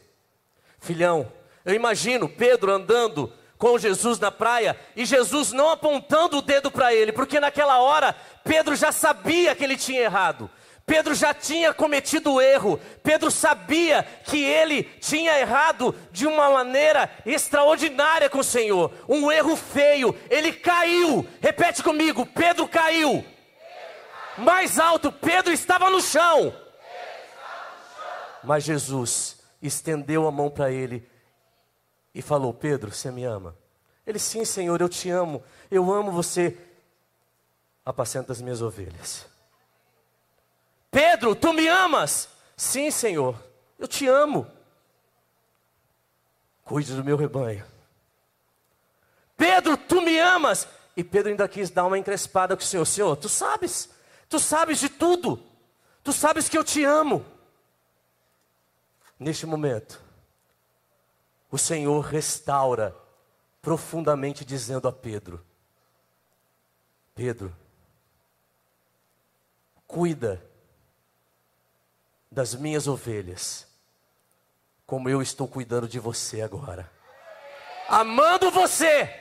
Filhão, 0.79 1.31
eu 1.65 1.73
imagino 1.73 2.29
Pedro 2.29 2.71
andando 2.71 3.33
com 3.57 3.77
Jesus 3.77 4.19
na 4.19 4.31
praia 4.31 4.77
e 4.95 5.05
Jesus 5.05 5.51
não 5.51 5.69
apontando 5.69 6.37
o 6.37 6.41
dedo 6.41 6.69
para 6.69 6.93
ele, 6.93 7.11
porque 7.11 7.39
naquela 7.39 7.79
hora 7.79 8.15
Pedro 8.43 8.75
já 8.75 8.91
sabia 8.91 9.55
que 9.55 9.63
ele 9.63 9.77
tinha 9.77 10.01
errado. 10.01 10.49
Pedro 10.85 11.15
já 11.15 11.33
tinha 11.33 11.73
cometido 11.73 12.33
o 12.33 12.41
erro, 12.41 12.77
Pedro 13.01 13.31
sabia 13.31 14.05
que 14.25 14.43
ele 14.43 14.83
tinha 14.99 15.39
errado 15.39 15.95
de 16.11 16.27
uma 16.27 16.49
maneira 16.49 17.09
extraordinária 17.25 18.29
com 18.29 18.39
o 18.39 18.43
Senhor, 18.43 18.91
um 19.07 19.31
erro 19.31 19.55
feio, 19.55 20.13
ele 20.29 20.51
caiu. 20.51 21.25
Repete 21.41 21.81
comigo: 21.81 22.25
Pedro 22.25 22.67
caiu. 22.67 23.25
Mais 24.37 24.77
alto, 24.77 25.11
Pedro 25.11 25.53
estava 25.53 25.89
no 25.89 26.01
chão. 26.01 26.53
Mas 28.43 28.65
Jesus 28.65 29.39
estendeu 29.61 30.27
a 30.27 30.31
mão 30.31 30.49
para 30.49 30.69
ele 30.69 31.07
e 32.13 32.21
falou: 32.21 32.53
Pedro, 32.53 32.91
você 32.91 33.11
me 33.11 33.23
ama? 33.23 33.55
Ele, 34.05 34.19
sim, 34.19 34.43
Senhor, 34.43 34.79
eu 34.81 34.89
te 34.89 35.09
amo, 35.09 35.43
eu 35.71 35.91
amo 35.91 36.11
você. 36.11 36.57
Apacenta 37.85 38.31
as 38.31 38.41
minhas 38.41 38.61
ovelhas. 38.61 39.25
Pedro, 40.89 41.35
tu 41.35 41.51
me 41.51 41.67
amas? 41.67 42.29
Sim, 42.55 42.91
Senhor, 42.91 43.41
eu 43.77 43.87
te 43.87 44.07
amo. 44.07 44.47
Cuide 46.63 46.95
do 46.95 47.03
meu 47.03 47.17
rebanho. 47.17 47.65
Pedro, 49.35 49.75
tu 49.75 50.01
me 50.01 50.17
amas? 50.19 50.67
E 50.95 51.03
Pedro 51.03 51.31
ainda 51.31 51.47
quis 51.47 51.69
dar 51.69 51.85
uma 51.85 51.97
encrespada 51.97 52.55
com 52.55 52.61
o 52.61 52.65
Senhor. 52.65 52.85
Senhor, 52.85 53.15
tu 53.17 53.27
sabes, 53.27 53.89
tu 54.29 54.39
sabes 54.39 54.79
de 54.79 54.87
tudo. 54.87 55.43
Tu 56.03 56.13
sabes 56.13 56.47
que 56.47 56.57
eu 56.57 56.63
te 56.63 56.83
amo. 56.83 57.25
Neste 59.19 59.45
momento, 59.45 60.01
o 61.53 61.57
Senhor 61.59 61.99
restaura 61.99 62.97
profundamente, 63.61 64.43
dizendo 64.43 64.87
a 64.87 64.91
Pedro: 64.91 65.39
Pedro, 67.13 67.55
cuida 69.85 70.43
das 72.31 72.55
minhas 72.55 72.87
ovelhas, 72.87 73.67
como 74.87 75.07
eu 75.07 75.21
estou 75.21 75.47
cuidando 75.47 75.87
de 75.87 75.99
você 75.99 76.41
agora. 76.41 76.91
Amando 77.87 78.49
você, 78.49 79.15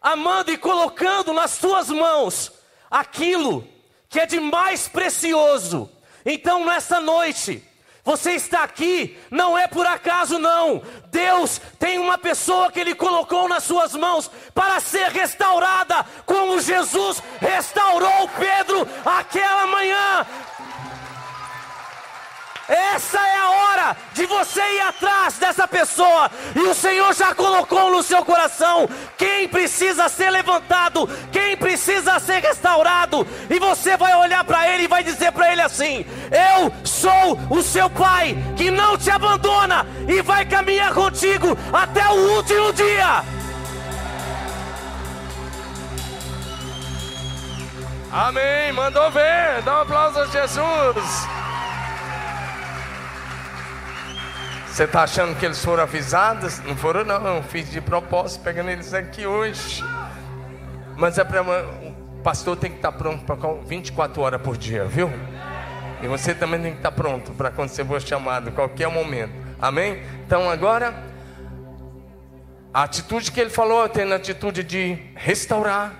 amando 0.00 0.52
e 0.52 0.56
colocando 0.56 1.32
nas 1.32 1.50
suas 1.50 1.88
mãos 1.88 2.52
aquilo 2.88 3.66
que 4.08 4.20
é 4.20 4.26
de 4.26 4.38
mais 4.38 4.86
precioso. 4.86 5.90
Então, 6.24 6.64
nessa 6.64 7.00
noite, 7.00 7.65
você 8.06 8.34
está 8.34 8.62
aqui, 8.62 9.18
não 9.32 9.58
é 9.58 9.66
por 9.66 9.84
acaso, 9.84 10.38
não. 10.38 10.80
Deus 11.10 11.60
tem 11.76 11.98
uma 11.98 12.16
pessoa 12.16 12.70
que 12.70 12.78
Ele 12.78 12.94
colocou 12.94 13.48
nas 13.48 13.64
suas 13.64 13.96
mãos 13.96 14.30
para 14.54 14.78
ser 14.78 15.08
restaurada, 15.08 16.06
como 16.24 16.60
Jesus 16.60 17.20
restaurou 17.40 18.30
Pedro 18.38 18.88
aquela 19.04 19.66
manhã. 19.66 20.24
Essa 22.68 23.18
é 23.18 23.36
a 23.36 23.50
hora 23.50 23.96
de 24.12 24.26
você 24.26 24.60
ir 24.60 24.80
atrás 24.80 25.38
dessa 25.38 25.68
pessoa. 25.68 26.30
E 26.54 26.60
o 26.60 26.74
Senhor 26.74 27.14
já 27.14 27.34
colocou 27.34 27.90
no 27.90 28.02
seu 28.02 28.24
coração 28.24 28.88
quem 29.16 29.48
precisa 29.48 30.08
ser 30.08 30.30
levantado, 30.30 31.08
quem 31.30 31.56
precisa 31.56 32.18
ser 32.18 32.40
restaurado. 32.42 33.26
E 33.48 33.58
você 33.58 33.96
vai 33.96 34.14
olhar 34.16 34.42
para 34.44 34.68
ele 34.68 34.84
e 34.84 34.88
vai 34.88 35.04
dizer 35.04 35.30
para 35.32 35.52
ele 35.52 35.62
assim: 35.62 36.04
Eu 36.30 36.72
sou 36.84 37.38
o 37.50 37.62
seu 37.62 37.88
pai 37.88 38.36
que 38.56 38.70
não 38.70 38.98
te 38.98 39.10
abandona 39.10 39.86
e 40.08 40.20
vai 40.22 40.44
caminhar 40.44 40.92
contigo 40.92 41.56
até 41.72 42.08
o 42.08 42.36
último 42.36 42.72
dia. 42.72 43.22
Amém. 48.12 48.72
Mandou 48.72 49.10
ver. 49.10 49.62
Dá 49.62 49.78
um 49.78 49.80
aplauso 49.82 50.18
a 50.20 50.26
Jesus. 50.26 51.45
Você 54.76 54.84
está 54.84 55.04
achando 55.04 55.34
que 55.38 55.46
eles 55.46 55.64
foram 55.64 55.84
avisados? 55.84 56.58
Não 56.58 56.76
foram, 56.76 57.02
não. 57.02 57.42
Fiz 57.42 57.70
de 57.70 57.80
propósito, 57.80 58.42
pegando 58.42 58.68
eles 58.68 58.92
aqui 58.92 59.26
hoje. 59.26 59.82
Mas 60.98 61.16
é 61.16 61.24
para. 61.24 61.40
O 61.42 62.20
pastor 62.22 62.58
tem 62.58 62.70
que 62.70 62.76
estar 62.76 62.92
tá 62.92 62.98
pronto 62.98 63.24
para 63.24 63.36
24 63.66 64.20
horas 64.20 64.42
por 64.42 64.54
dia, 64.54 64.84
viu? 64.84 65.10
E 66.02 66.06
você 66.06 66.34
também 66.34 66.60
tem 66.60 66.72
que 66.72 66.76
estar 66.80 66.90
tá 66.90 66.94
pronto 66.94 67.32
para 67.32 67.50
quando 67.50 67.70
você 67.70 67.82
for 67.82 68.02
chamado, 68.02 68.52
qualquer 68.52 68.88
momento. 68.88 69.32
Amém? 69.58 70.02
Então 70.26 70.50
agora, 70.50 70.92
a 72.74 72.82
atitude 72.82 73.32
que 73.32 73.40
ele 73.40 73.48
falou, 73.48 73.88
tendo 73.88 74.12
a 74.12 74.16
atitude 74.16 74.62
de 74.62 74.98
restaurar 75.14 75.94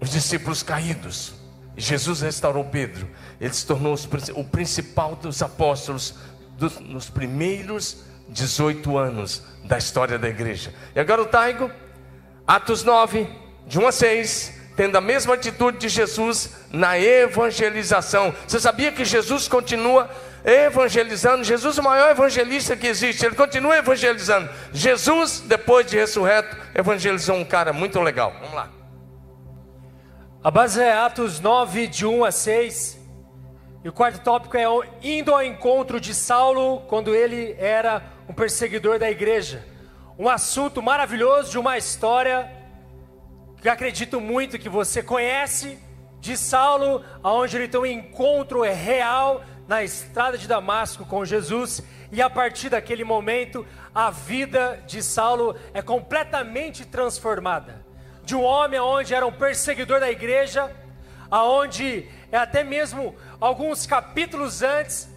os 0.00 0.08
discípulos 0.08 0.62
caídos. 0.62 1.34
Jesus 1.76 2.22
restaurou 2.22 2.64
Pedro. 2.64 3.06
Ele 3.38 3.52
se 3.52 3.66
tornou 3.66 3.94
o 4.34 4.44
principal 4.44 5.14
dos 5.16 5.42
apóstolos 5.42 6.14
dos, 6.56 6.78
nos 6.80 7.08
primeiros 7.08 8.04
18 8.28 8.96
anos 8.96 9.42
da 9.64 9.78
história 9.78 10.18
da 10.18 10.28
igreja. 10.28 10.74
E 10.94 11.00
agora 11.00 11.22
o 11.22 11.26
Taigo, 11.26 11.70
Atos 12.46 12.82
9, 12.82 13.28
de 13.66 13.78
1 13.78 13.86
a 13.86 13.92
6, 13.92 14.60
tendo 14.76 14.96
a 14.96 15.00
mesma 15.00 15.34
atitude 15.34 15.78
de 15.78 15.88
Jesus 15.88 16.54
na 16.70 16.98
evangelização. 16.98 18.34
Você 18.46 18.60
sabia 18.60 18.92
que 18.92 19.04
Jesus 19.04 19.48
continua 19.48 20.10
evangelizando? 20.44 21.42
Jesus 21.42 21.78
é 21.78 21.80
o 21.80 21.84
maior 21.84 22.10
evangelista 22.10 22.76
que 22.76 22.86
existe, 22.86 23.24
ele 23.24 23.34
continua 23.34 23.76
evangelizando. 23.76 24.48
Jesus, 24.72 25.40
depois 25.40 25.86
de 25.86 25.96
ressurreto, 25.96 26.56
evangelizou 26.74 27.36
um 27.36 27.44
cara 27.44 27.72
muito 27.72 28.00
legal. 28.00 28.32
Vamos 28.40 28.54
lá. 28.54 28.70
A 30.44 30.50
base 30.50 30.80
é 30.80 30.92
Atos 30.92 31.40
9, 31.40 31.88
de 31.88 32.06
1 32.06 32.24
a 32.24 32.30
6. 32.30 32.95
E 33.86 33.88
o 33.88 33.92
quarto 33.92 34.20
tópico 34.20 34.56
é 34.56 34.64
indo 35.00 35.32
ao 35.32 35.40
encontro 35.40 36.00
de 36.00 36.12
Saulo 36.12 36.80
quando 36.88 37.14
ele 37.14 37.54
era 37.56 38.02
um 38.28 38.32
perseguidor 38.32 38.98
da 38.98 39.08
igreja. 39.08 39.64
Um 40.18 40.28
assunto 40.28 40.82
maravilhoso 40.82 41.52
de 41.52 41.56
uma 41.56 41.78
história 41.78 42.50
que 43.62 43.68
acredito 43.68 44.20
muito 44.20 44.58
que 44.58 44.68
você 44.68 45.04
conhece 45.04 45.78
de 46.18 46.36
Saulo, 46.36 47.04
aonde 47.22 47.56
ele 47.58 47.68
tem 47.68 47.80
um 47.80 47.86
encontro 47.86 48.62
real 48.62 49.44
na 49.68 49.84
estrada 49.84 50.36
de 50.36 50.48
Damasco 50.48 51.04
com 51.04 51.24
Jesus, 51.24 51.80
e 52.10 52.20
a 52.20 52.28
partir 52.28 52.70
daquele 52.70 53.04
momento, 53.04 53.64
a 53.94 54.10
vida 54.10 54.82
de 54.84 55.00
Saulo 55.00 55.54
é 55.72 55.80
completamente 55.80 56.84
transformada. 56.84 57.86
De 58.24 58.34
um 58.34 58.42
homem 58.42 58.80
onde 58.80 59.14
era 59.14 59.24
um 59.24 59.32
perseguidor 59.32 60.00
da 60.00 60.10
igreja, 60.10 60.74
aonde 61.30 62.08
é 62.30 62.36
até 62.36 62.64
mesmo 62.64 63.14
alguns 63.40 63.86
capítulos 63.86 64.62
antes 64.62 65.08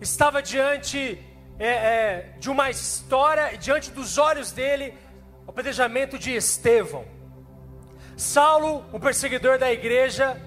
estava 0.00 0.42
diante 0.42 1.18
é, 1.58 1.68
é, 1.68 2.34
de 2.38 2.50
uma 2.50 2.70
história, 2.70 3.56
diante 3.58 3.90
dos 3.90 4.18
olhos 4.18 4.50
dele, 4.50 4.96
o 5.46 5.50
apedrejamento 5.50 6.18
de 6.18 6.34
Estevão. 6.34 7.04
Saulo, 8.16 8.84
o 8.92 8.98
perseguidor 8.98 9.58
da 9.58 9.70
igreja, 9.70 10.40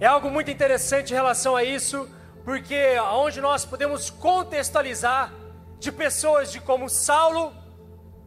é 0.00 0.06
algo 0.06 0.30
muito 0.30 0.50
interessante 0.50 1.12
em 1.12 1.14
relação 1.14 1.56
a 1.56 1.64
isso, 1.64 2.08
porque 2.44 2.98
onde 3.12 3.40
nós 3.40 3.64
podemos 3.64 4.10
contextualizar 4.10 5.32
de 5.78 5.90
pessoas 5.90 6.52
de 6.52 6.60
como 6.60 6.88
Saulo, 6.88 7.52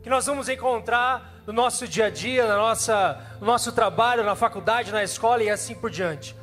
que 0.02 0.10
nós 0.10 0.26
vamos 0.26 0.50
encontrar 0.50 1.42
no 1.46 1.54
nosso 1.54 1.88
dia 1.88 2.06
a 2.06 2.10
dia, 2.10 2.48
na 2.48 2.56
nossa, 2.56 3.20
no 3.40 3.46
nosso 3.46 3.72
trabalho, 3.72 4.24
na 4.24 4.36
faculdade, 4.36 4.92
na 4.92 5.04
escola 5.04 5.44
e 5.44 5.50
assim 5.50 5.76
por 5.76 5.90
diante. 5.90 6.36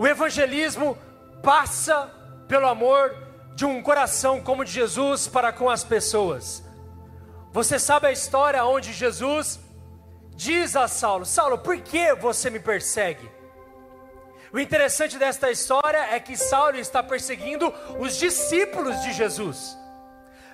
O 0.00 0.06
evangelismo 0.06 0.96
passa 1.42 2.10
pelo 2.48 2.66
amor 2.66 3.14
de 3.54 3.66
um 3.66 3.82
coração 3.82 4.40
como 4.40 4.64
de 4.64 4.72
Jesus 4.72 5.28
para 5.28 5.52
com 5.52 5.68
as 5.68 5.84
pessoas. 5.84 6.64
Você 7.52 7.78
sabe 7.78 8.06
a 8.06 8.10
história 8.10 8.64
onde 8.64 8.94
Jesus 8.94 9.60
diz 10.34 10.74
a 10.74 10.88
Saulo: 10.88 11.26
Saulo, 11.26 11.58
por 11.58 11.76
que 11.82 12.14
você 12.14 12.48
me 12.48 12.58
persegue? 12.58 13.30
O 14.50 14.58
interessante 14.58 15.18
desta 15.18 15.50
história 15.50 16.14
é 16.14 16.18
que 16.18 16.34
Saulo 16.34 16.78
está 16.78 17.02
perseguindo 17.02 17.70
os 17.98 18.16
discípulos 18.16 18.98
de 19.02 19.12
Jesus. 19.12 19.76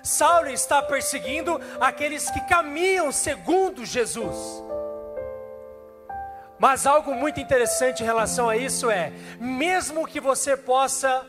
Saulo 0.03 0.49
está 0.49 0.81
perseguindo 0.81 1.57
aqueles 1.79 2.29
que 2.31 2.41
caminham 2.49 3.13
segundo 3.13 3.85
Jesus. 3.85 4.61
Mas 6.59 6.87
algo 6.87 7.13
muito 7.13 7.39
interessante 7.39 8.01
em 8.01 8.05
relação 8.05 8.49
a 8.49 8.57
isso 8.57 8.89
é, 8.89 9.11
mesmo 9.39 10.07
que 10.07 10.19
você 10.19 10.57
possa 10.57 11.25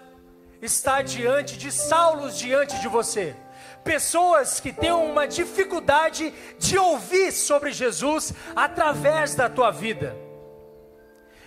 estar 0.62 1.02
diante 1.02 1.56
de 1.56 1.70
Saulos 1.70 2.36
diante 2.36 2.80
de 2.80 2.88
você, 2.88 3.36
pessoas 3.84 4.58
que 4.58 4.72
têm 4.72 4.92
uma 4.92 5.26
dificuldade 5.26 6.32
de 6.58 6.78
ouvir 6.78 7.32
sobre 7.32 7.72
Jesus 7.72 8.32
através 8.56 9.34
da 9.34 9.48
tua 9.48 9.70
vida. 9.70 10.16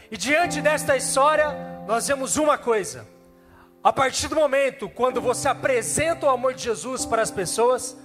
E 0.10 0.18
diante 0.18 0.62
desta 0.62 0.96
história, 0.96 1.48
nós 1.88 2.08
vemos 2.08 2.38
uma 2.38 2.58
coisa: 2.58 3.08
a 3.84 3.92
partir 3.92 4.28
do 4.28 4.36
momento 4.36 4.90
quando 4.90 5.20
você 5.22 5.48
apresenta 5.48 6.26
o 6.26 6.30
amor 6.30 6.54
de 6.54 6.64
Jesus 6.64 7.06
para 7.06 7.22
as 7.22 7.32
pessoas, 7.32 7.98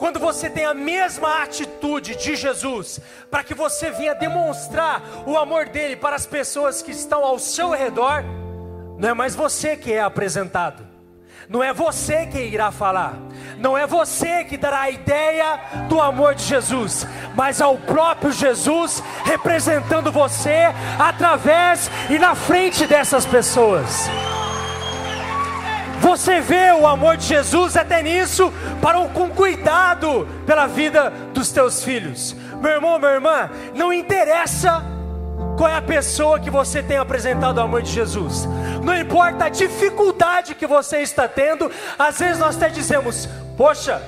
quando 0.00 0.18
você 0.18 0.48
tem 0.48 0.64
a 0.64 0.72
mesma 0.72 1.42
atitude 1.42 2.16
de 2.16 2.34
Jesus, 2.34 2.98
para 3.30 3.44
que 3.44 3.52
você 3.52 3.90
venha 3.90 4.14
demonstrar 4.14 5.02
o 5.26 5.36
amor 5.36 5.68
dele 5.68 5.94
para 5.94 6.16
as 6.16 6.24
pessoas 6.24 6.80
que 6.80 6.90
estão 6.90 7.22
ao 7.22 7.38
seu 7.38 7.68
redor, 7.68 8.24
não 8.96 9.10
é 9.10 9.12
mais 9.12 9.34
você 9.34 9.76
que 9.76 9.92
é 9.92 10.00
apresentado, 10.00 10.86
não 11.50 11.62
é 11.62 11.74
você 11.74 12.26
que 12.26 12.38
irá 12.38 12.72
falar, 12.72 13.18
não 13.58 13.76
é 13.76 13.86
você 13.86 14.42
que 14.42 14.56
dará 14.56 14.80
a 14.80 14.90
ideia 14.90 15.60
do 15.86 16.00
amor 16.00 16.34
de 16.34 16.44
Jesus, 16.44 17.06
mas 17.34 17.60
é 17.60 17.66
o 17.66 17.76
próprio 17.76 18.32
Jesus 18.32 19.02
representando 19.26 20.10
você 20.10 20.72
através 20.98 21.90
e 22.08 22.18
na 22.18 22.34
frente 22.34 22.86
dessas 22.86 23.26
pessoas. 23.26 24.08
Você 26.00 26.40
vê 26.40 26.72
o 26.72 26.86
amor 26.86 27.16
de 27.16 27.26
Jesus 27.26 27.76
até 27.76 28.02
nisso, 28.02 28.52
para 28.80 28.98
um, 28.98 29.08
com 29.08 29.28
cuidado 29.28 30.26
pela 30.46 30.66
vida 30.66 31.10
dos 31.32 31.52
teus 31.52 31.84
filhos. 31.84 32.34
Meu 32.60 32.72
irmão, 32.72 32.98
minha 32.98 33.12
irmã, 33.12 33.50
não 33.74 33.92
interessa 33.92 34.82
qual 35.56 35.68
é 35.68 35.76
a 35.76 35.82
pessoa 35.82 36.40
que 36.40 36.50
você 36.50 36.82
tem 36.82 36.96
apresentado 36.96 37.58
o 37.58 37.60
amor 37.60 37.82
de 37.82 37.92
Jesus. 37.92 38.48
Não 38.82 38.96
importa 38.96 39.44
a 39.44 39.48
dificuldade 39.50 40.54
que 40.54 40.66
você 40.66 41.02
está 41.02 41.28
tendo, 41.28 41.70
às 41.98 42.18
vezes 42.18 42.38
nós 42.38 42.56
até 42.56 42.70
dizemos: 42.70 43.28
Poxa, 43.56 44.02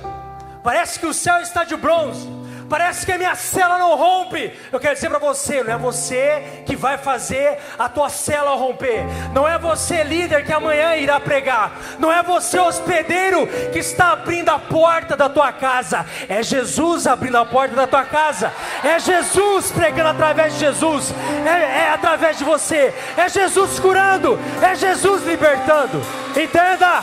parece 0.63 0.99
que 0.99 1.07
o 1.07 1.13
céu 1.13 1.41
está 1.41 1.63
de 1.63 1.77
bronze 1.77 2.42
parece 2.73 3.05
que 3.05 3.13
a 3.13 3.19
minha 3.19 3.35
cela 3.35 3.77
não 3.77 3.95
rompe. 3.97 4.51
Eu 4.73 4.81
quero 4.81 4.95
dizer 4.95 5.11
para 5.11 5.19
você, 5.19 5.63
não 5.63 5.75
é 5.75 5.77
você 5.77 6.43
que 6.65 6.75
vai 6.75 6.97
fazer 6.97 7.59
a 7.79 7.87
tua 7.87 8.09
cela 8.09 8.53
romper. 8.53 9.05
Não 9.35 9.47
é 9.47 9.59
você, 9.59 10.03
líder, 10.03 10.43
que 10.47 10.55
amanhã 10.55 10.97
irá 10.97 11.21
pregar. 11.21 11.71
Não 11.99 12.11
é 12.11 12.23
você, 12.23 12.59
hospedeiro, 12.59 13.47
que 13.71 13.79
está 13.79 14.13
abrindo 14.13 14.49
a 14.49 14.59
porta 14.59 15.15
da 15.15 15.29
tua 15.29 15.53
casa. 15.53 16.07
É 16.27 16.43
Jesus 16.43 17.07
abrindo 17.07 17.37
a 17.37 17.45
porta 17.45 17.77
da 17.77 17.87
tua 17.87 18.05
casa. 18.05 18.51
É 18.83 18.99
Jesus 18.99 19.71
pregando 19.71 20.09
através 20.09 20.55
de 20.55 20.61
Jesus. 20.61 21.15
É, 21.45 21.89
é 21.89 21.91
através 21.91 22.39
de 22.39 22.45
você. 22.45 22.95
É 23.19 23.29
Jesus 23.29 23.79
curando. 23.79 24.39
É 24.63 24.75
Jesus 24.75 25.27
libertando. 25.27 26.01
Entenda. 26.35 27.03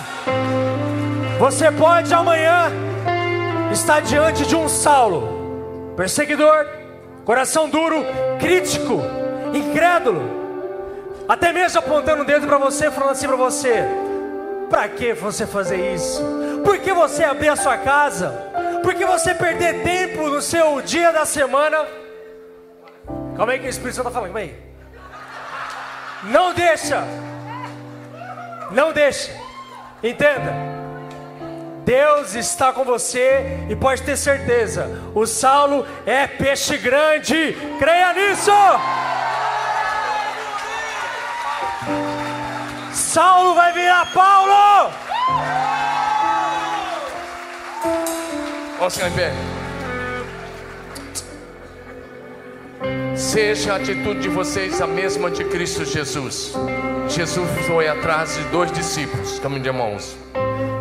Você 1.38 1.72
pode 1.72 2.12
amanhã 2.12 2.72
estar 3.72 4.00
diante 4.00 4.48
de 4.48 4.56
um 4.56 4.68
Saulo 4.68 5.39
perseguidor, 6.00 6.66
coração 7.26 7.68
duro, 7.68 7.98
crítico, 8.40 9.02
incrédulo, 9.54 10.22
até 11.28 11.52
mesmo 11.52 11.78
apontando 11.78 12.22
o 12.22 12.26
dedo 12.26 12.48
para 12.48 12.58
você, 12.58 12.90
falando 12.90 13.12
assim 13.12 13.28
para 13.28 13.36
você: 13.36 13.84
para 14.70 14.88
que 14.88 15.14
você 15.14 15.46
fazer 15.46 15.94
isso? 15.94 16.24
Por 16.64 16.78
que 16.80 16.94
você 16.94 17.26
abrir 17.26 17.50
a 17.50 17.58
sua 17.58 17.78
casa? 17.78 18.30
Por 18.82 18.96
que 18.96 19.06
você 19.06 19.36
perder 19.36 19.84
tempo 19.84 20.30
no 20.30 20.42
seu 20.42 20.82
dia 20.82 21.12
da 21.12 21.26
semana? 21.26 21.86
Calma 23.36 23.52
aí 23.52 23.60
que 23.60 23.68
o 23.68 23.70
Espírito 23.70 23.96
Santo 23.98 24.08
está 24.08 24.22
falando, 24.22 24.32
calma 24.32 24.40
aí. 24.40 24.56
Não 26.32 26.54
deixa, 26.54 27.04
não 28.72 28.94
deixa, 28.94 29.34
entenda. 30.02 30.79
Deus 31.90 32.36
está 32.36 32.72
com 32.72 32.84
você 32.84 33.66
e 33.68 33.76
pode 33.76 34.04
ter 34.04 34.16
certeza, 34.16 35.02
o 35.16 35.26
Saulo 35.26 35.88
é 36.06 36.28
peixe 36.28 36.78
grande, 36.78 37.58
creia 37.80 38.14
nisso! 38.14 38.52
Saulo 42.94 43.56
vai 43.56 43.74
virar 43.74 44.06
Paulo! 44.14 44.94
Vamos 48.78 48.94
ficar 48.94 49.10
em 49.10 49.14
pé. 49.14 49.34
Seja 53.16 53.74
a 53.74 53.76
atitude 53.78 54.20
de 54.20 54.30
vocês 54.30 54.80
a 54.80 54.86
mesma 54.86 55.32
de 55.32 55.44
Cristo 55.44 55.84
Jesus. 55.84 56.54
Jesus 57.08 57.50
foi 57.66 57.88
atrás 57.88 58.36
de 58.36 58.44
dois 58.50 58.72
discípulos, 58.72 59.40
caminho 59.40 59.64
de 59.64 59.72
mãos. 59.72 60.16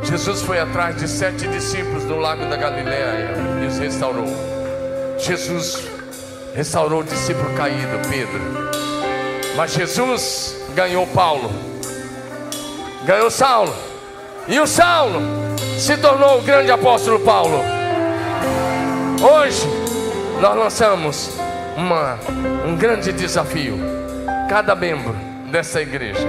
Jesus 0.09 0.41
foi 0.41 0.59
atrás 0.59 0.97
de 0.97 1.07
sete 1.07 1.47
discípulos 1.49 2.03
no 2.05 2.17
lago 2.17 2.47
da 2.47 2.57
Galileia 2.57 3.31
e 3.63 3.67
os 3.67 3.79
restaurou. 3.79 4.27
Jesus 5.19 5.87
restaurou 6.55 7.03
o 7.03 7.05
discípulo 7.05 7.55
caído, 7.55 8.01
Pedro. 8.09 8.41
Mas 9.55 9.73
Jesus 9.73 10.57
ganhou 10.75 11.07
Paulo, 11.09 11.51
ganhou 13.05 13.31
Saulo, 13.31 13.75
e 14.47 14.59
o 14.59 14.67
Saulo 14.67 15.21
se 15.79 15.95
tornou 15.99 16.39
o 16.39 16.43
grande 16.43 16.71
apóstolo 16.71 17.21
Paulo. 17.21 17.61
Hoje 19.21 19.69
nós 20.41 20.57
lançamos 20.57 21.39
uma, 21.77 22.19
um 22.67 22.75
grande 22.77 23.13
desafio. 23.13 23.79
Cada 24.49 24.75
membro 24.75 25.15
dessa 25.51 25.83
igreja, 25.83 26.27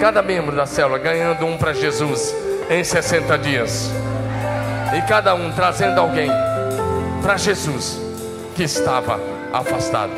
cada 0.00 0.22
membro 0.22 0.56
da 0.56 0.64
célula 0.64 0.96
ganhando 0.96 1.44
um 1.44 1.58
para 1.58 1.74
Jesus 1.74 2.34
em 2.70 2.84
60 2.84 3.36
dias. 3.38 3.90
E 4.96 5.02
cada 5.02 5.34
um 5.34 5.50
trazendo 5.50 5.98
alguém 5.98 6.30
para 7.20 7.36
Jesus 7.36 8.00
que 8.54 8.62
estava 8.62 9.20
afastado. 9.52 10.12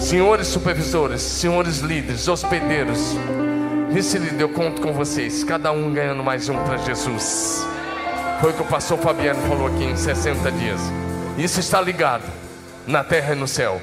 Senhores 0.00 0.48
supervisores, 0.48 1.22
senhores 1.22 1.78
líderes, 1.78 2.26
hospedeiros, 2.26 3.14
vice-líder, 3.90 4.42
eu 4.42 4.48
conto 4.48 4.82
com 4.82 4.92
vocês, 4.92 5.44
cada 5.44 5.70
um 5.70 5.92
ganhando 5.92 6.24
mais 6.24 6.48
um 6.48 6.56
para 6.64 6.76
Jesus. 6.78 7.64
Foi 8.40 8.50
o 8.50 8.54
que 8.54 8.62
o 8.62 8.66
pastor 8.66 8.98
Fabiano 8.98 9.40
falou 9.48 9.68
aqui 9.68 9.84
em 9.84 9.96
60 9.96 10.50
dias. 10.52 10.80
Isso 11.36 11.60
está 11.60 11.80
ligado 11.80 12.24
na 12.86 13.04
terra 13.04 13.34
e 13.34 13.38
no 13.38 13.46
céu. 13.46 13.80